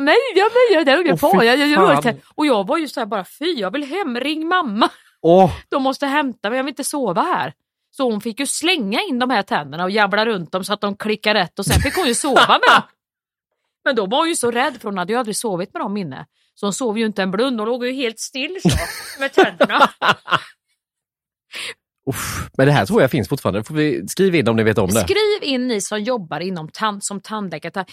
[0.00, 1.44] Nej, jag menar det är ingen fara.
[1.44, 2.22] Jag dörrständer.
[2.34, 4.88] Och jag var ju så här bara fy, jag vill hem, ring mamma.
[5.22, 7.52] Åh, De måste hämta mig, jag vill inte sova här.
[7.90, 10.80] Så hon fick ju slänga in de här tänderna och jabbla runt dem så att
[10.80, 12.82] de klickar rätt och sen fick hon ju sova med dem.
[13.84, 15.96] Men då var hon ju så rädd för hon hade ju aldrig sovit med dem
[15.96, 16.26] inne.
[16.54, 18.68] Så hon sov ju inte en blund, hon låg ju helt still så
[19.20, 19.90] med tänderna.
[22.10, 22.48] Uff.
[22.56, 23.64] Men det här tror jag finns fortfarande.
[23.64, 25.00] Får vi skriva in om ni vet om det.
[25.00, 27.72] Skriv in ni som jobbar inom tand, som tandläkare.
[27.72, 27.84] Ta-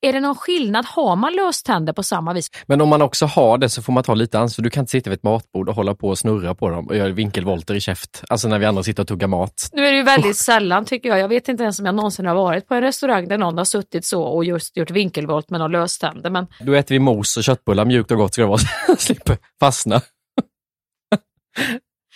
[0.00, 0.84] Är det någon skillnad?
[0.86, 2.50] Har man löständer på samma vis?
[2.66, 4.62] Men om man också har det så får man ta lite ansvar.
[4.62, 6.96] Du kan inte sitta vid ett matbord och hålla på och snurra på dem och
[6.96, 8.22] göra vinkelvolter i käft.
[8.28, 9.68] Alltså när vi andra sitter och tuggar mat.
[9.72, 11.18] Nu är det ju väldigt sällan tycker jag.
[11.18, 13.64] Jag vet inte ens om jag någonsin har varit på en restaurang där någon har
[13.64, 16.30] suttit så och just gjort vinkelvolt med några löständer.
[16.30, 18.58] Men Då äter vi mos och köttbullar, mjukt och gott ska det vara.
[18.98, 20.00] Slipper fastna.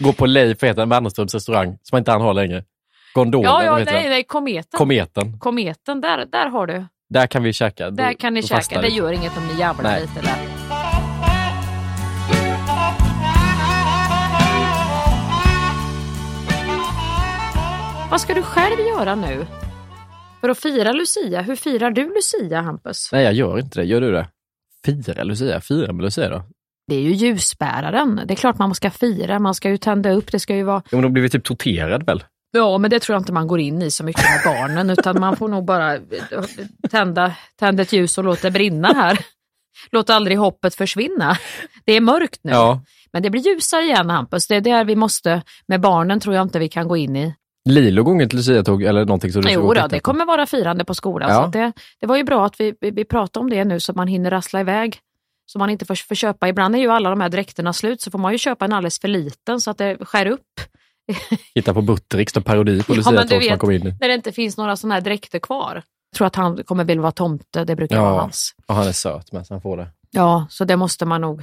[0.03, 2.65] Gå på Leif, heter den, Wernerströms restaurang, som inte han har längre.
[3.15, 4.79] Gondolen, ja, ja nej, nej, kometen.
[4.79, 5.39] Kometen.
[5.39, 6.85] Kometen, där, där har du.
[7.09, 7.91] Där kan vi käka.
[7.91, 8.81] Då- Där kan ni då käka.
[8.81, 10.37] Det gör inget om ni jävlar lite där.
[18.11, 19.47] Vad ska du själv göra nu?
[20.41, 21.43] För att fira Lucia.
[21.43, 23.09] Hur firar du Lucia, Hampus?
[23.13, 23.85] Nej, jag gör inte det.
[23.85, 24.29] Gör du det?
[24.85, 25.61] Fira Lucia?
[25.61, 26.43] Fira med Lucia då?
[26.89, 28.21] Det är ju ljusbäraren.
[28.27, 29.39] Det är klart man ska fira.
[29.39, 30.33] Man ska ju tända upp.
[30.33, 30.83] Det ska ju vara...
[30.91, 32.25] Jo, men då blir vi typ torterad väl?
[32.53, 34.91] Ja, men det tror jag inte man går in i så mycket med barnen.
[34.91, 36.01] utan man får nog bara eh,
[36.91, 39.19] tända, tända ett ljus och låta det brinna här.
[39.91, 41.37] Låt aldrig hoppet försvinna.
[41.85, 42.53] Det är mörkt nu.
[42.53, 42.83] Ja.
[43.13, 44.47] Men det blir ljusare igen Hampus.
[44.47, 47.35] Det är där vi måste, med barnen tror jag inte vi kan gå in i.
[47.69, 50.95] Lilo går inget Lucia-tåg eller någonting så du Jo då, det kommer vara firande på
[50.95, 51.31] skolan.
[51.31, 51.45] Ja.
[51.45, 53.93] Så det, det var ju bra att vi, vi, vi pratade om det nu så
[53.93, 54.99] att man hinner rassla iväg.
[55.47, 56.49] Så man inte får, får köpa.
[56.49, 59.01] Ibland är ju alla de här dräkterna slut så får man ju köpa en alldeles
[59.01, 60.61] för liten så att det skär upp.
[61.55, 63.95] Hitta på Buttericks och parodi på Ja, Lucia-tåg du som man vet, kommer in i.
[64.01, 65.83] när det inte finns några sådana här dräkter kvar.
[66.11, 68.55] Jag tror att han kommer vilja vara tomte, det brukar vara Ja, hans.
[68.67, 69.89] och han är söt med så han får det.
[70.11, 71.43] Ja, så det måste man nog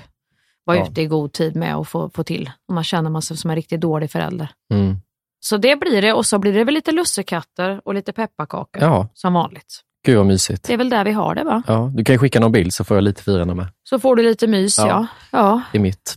[0.63, 0.87] vara Ja.
[0.87, 2.51] ute i god tid med och få, få till.
[2.71, 4.51] Annars känner man sig som en riktigt dålig förälder.
[4.73, 4.95] Mm.
[5.39, 9.07] Så det blir det och så blir det väl lite lussekatter och lite pepparkakor Ja,
[9.13, 9.81] som vanligt.
[10.05, 10.63] Gud vad mysigt.
[10.63, 11.63] Det är väl där vi har det va?
[11.67, 13.67] Ja, du kan skicka någon bild så får jag lite firande med.
[13.83, 15.07] Så får du lite mys Ja.
[15.31, 15.61] ja.
[15.73, 16.15] Är mitt.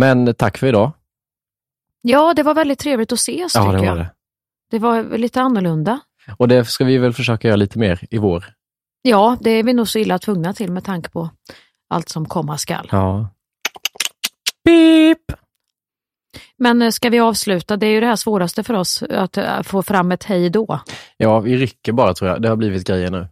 [0.00, 0.92] Men tack för idag.
[2.02, 3.96] ja det var väldigt trevligt att ses Ja, tycker det var jag.
[3.96, 4.10] det.
[4.70, 6.00] Det var lite annorlunda.
[6.36, 8.44] Och det ska vi väl försöka göra lite mer i vår.
[9.02, 11.30] Ja, det är vi nog så illa tvungna till med tanke på
[11.88, 12.88] allt som komma skall.
[12.92, 13.28] Ja.
[14.64, 15.18] Beep!
[16.64, 17.76] Men eh, ska vi avsluta?
[17.76, 20.80] Det är ju det här svåraste för oss, att eh, få fram ett hej då.
[21.16, 22.42] Ja, vi rycker bara tror jag.
[22.42, 23.28] Det har blivit grejer nu.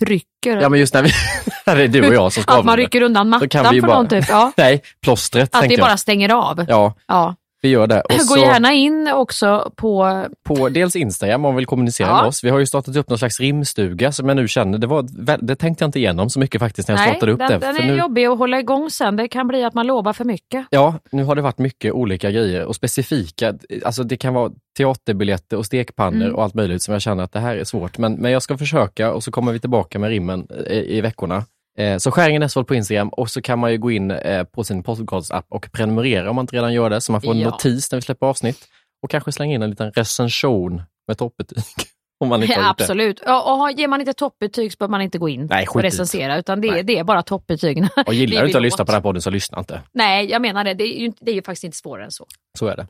[0.00, 0.56] rycker.
[0.60, 1.10] Ja, men just när vi...
[1.66, 3.96] när det är du och jag som ska att man rycker undan mattan för bara-
[3.96, 4.24] någon typ.
[4.28, 4.52] Ja.
[4.56, 5.80] Nej, plåstret Att jag.
[5.80, 6.64] bara stänger av.
[6.68, 7.34] Ja, Ja.
[7.64, 8.00] Vi gör det.
[8.00, 10.24] Och Gå så gärna in också på...
[10.44, 12.16] på dels Instagram om man vill kommunicera Ja.
[12.16, 12.44] med oss.
[12.44, 15.06] Vi har ju startat upp någon slags rimstuga som jag nu känner, det, var,
[15.46, 17.66] det tänkte jag inte igenom så mycket faktiskt när jag startade upp den, det.
[17.66, 19.16] den är nu, jobbig att hålla igång sen.
[19.16, 20.66] Det kan bli att man lovar för mycket.
[20.70, 23.54] Ja, nu har det varit mycket olika grejer och specifika.
[23.84, 26.34] Alltså det kan vara teaterbiljetter och stekpannor Mm.
[26.34, 27.98] och allt möjligt som jag känner att det här är svårt.
[27.98, 31.44] Men, men jag ska försöka och så kommer vi tillbaka med rimmen i, i veckorna.
[31.78, 34.64] Eh, så Skäringen Esvold på Instagram och så kan man ju gå in eh, på
[34.64, 37.50] sin podcast-app och prenumerera om man inte redan gör det så man får en Ja.
[37.50, 38.68] notis när vi släpper avsnitt.
[39.02, 41.58] Och kanske slänga in en liten recension med toppbetyg.
[42.20, 43.22] om man inte Ja, absolut.
[43.26, 45.82] Ja, och har- ger man inte toppbetyg så behöver man inte gå in Nej, och
[45.82, 47.88] recensera, utan det, är- det är bara toppbetygen.
[48.06, 49.80] Och gillar du inte att lyssna på den här podden så lyssna inte.
[49.92, 50.74] Nej, jag menar det.
[50.74, 52.26] Det är ju, det är ju faktiskt inte svårare än så.
[52.58, 52.86] Så är det.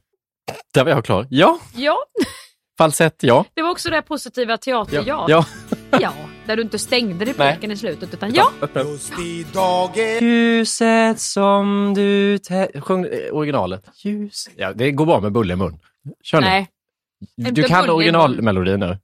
[0.75, 1.27] Där var jag klar.
[1.31, 1.97] Ja, Ja,
[2.79, 3.45] falsett ja.
[3.55, 5.27] det var också det positiva teater, ja.
[5.29, 5.45] ja.
[6.01, 6.13] Ja,
[6.47, 8.53] där du inte stängde repliken i slutet, utan ja.
[10.21, 12.39] Ljuset som du
[12.81, 13.89] Sjung eh, originalet.
[14.05, 14.49] Ljus.
[14.57, 15.79] Ja, det går bra med bulle i mun.
[16.23, 16.47] Kör nu.
[16.47, 16.69] Nej.
[17.37, 18.99] Du inte kan originalmelodin nu.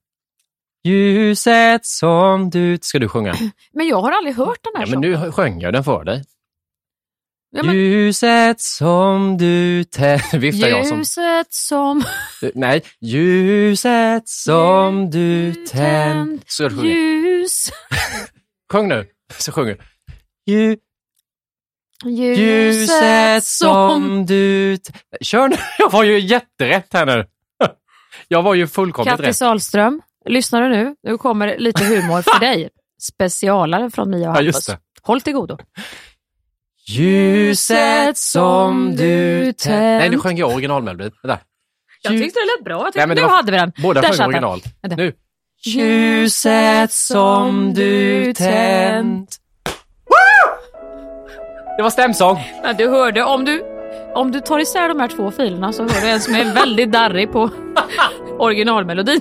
[0.85, 2.79] Ljuset som du...
[2.83, 3.35] Ska du sjunga?
[3.73, 6.25] Men jag har aldrig hört den här Ja, men nu sjöng jag den för dig.
[7.53, 10.21] Ja, men- Ljuset som du tä...
[10.39, 10.99] Viftar jag som...
[10.99, 12.05] Ljuset som
[12.41, 12.83] Du, nej.
[13.01, 16.43] Ljuset som du tänd...
[16.47, 16.91] Så du sjunger.
[16.95, 17.71] ljus.
[18.73, 19.07] Sjung nu.
[19.39, 19.81] Så sjunger du.
[20.53, 20.77] Lju...
[22.05, 24.27] Ljuset som...
[24.27, 24.79] du...
[25.21, 25.57] Kör nu!
[25.79, 27.25] Jag var ju jätterätt här nu.
[28.29, 29.37] Jag var ju fullkomligt Kattis rätt.
[29.37, 30.95] Sahlström, lyssnar du nu?
[31.03, 32.69] Nu kommer lite humor för dig.
[33.03, 34.67] Specialare från Mia och Ja, Hampus.
[34.67, 34.79] det.
[35.03, 35.59] Håll till godo.
[36.91, 39.99] Ljuset som du tänd...
[39.99, 41.11] Nej, nu sjöng jag originalmelodin.
[41.23, 41.39] Där.
[42.03, 42.77] Jag tyckte det lät bra.
[42.79, 43.73] Jag tyckte, Nej, men det nu var- hade vi den.
[43.83, 44.27] Båda Där sjöng den.
[44.27, 44.61] original.
[44.83, 44.97] Vänta.
[44.97, 45.13] Nu.
[45.67, 49.37] Ljuset som du tänt.
[51.77, 52.39] Det var stämsång.
[52.63, 53.63] Men du hörde, om du,
[54.15, 56.93] om du tar isär de här två filerna så hör du en som är väldigt
[56.93, 57.51] darrig på
[58.39, 59.21] originalmelodin.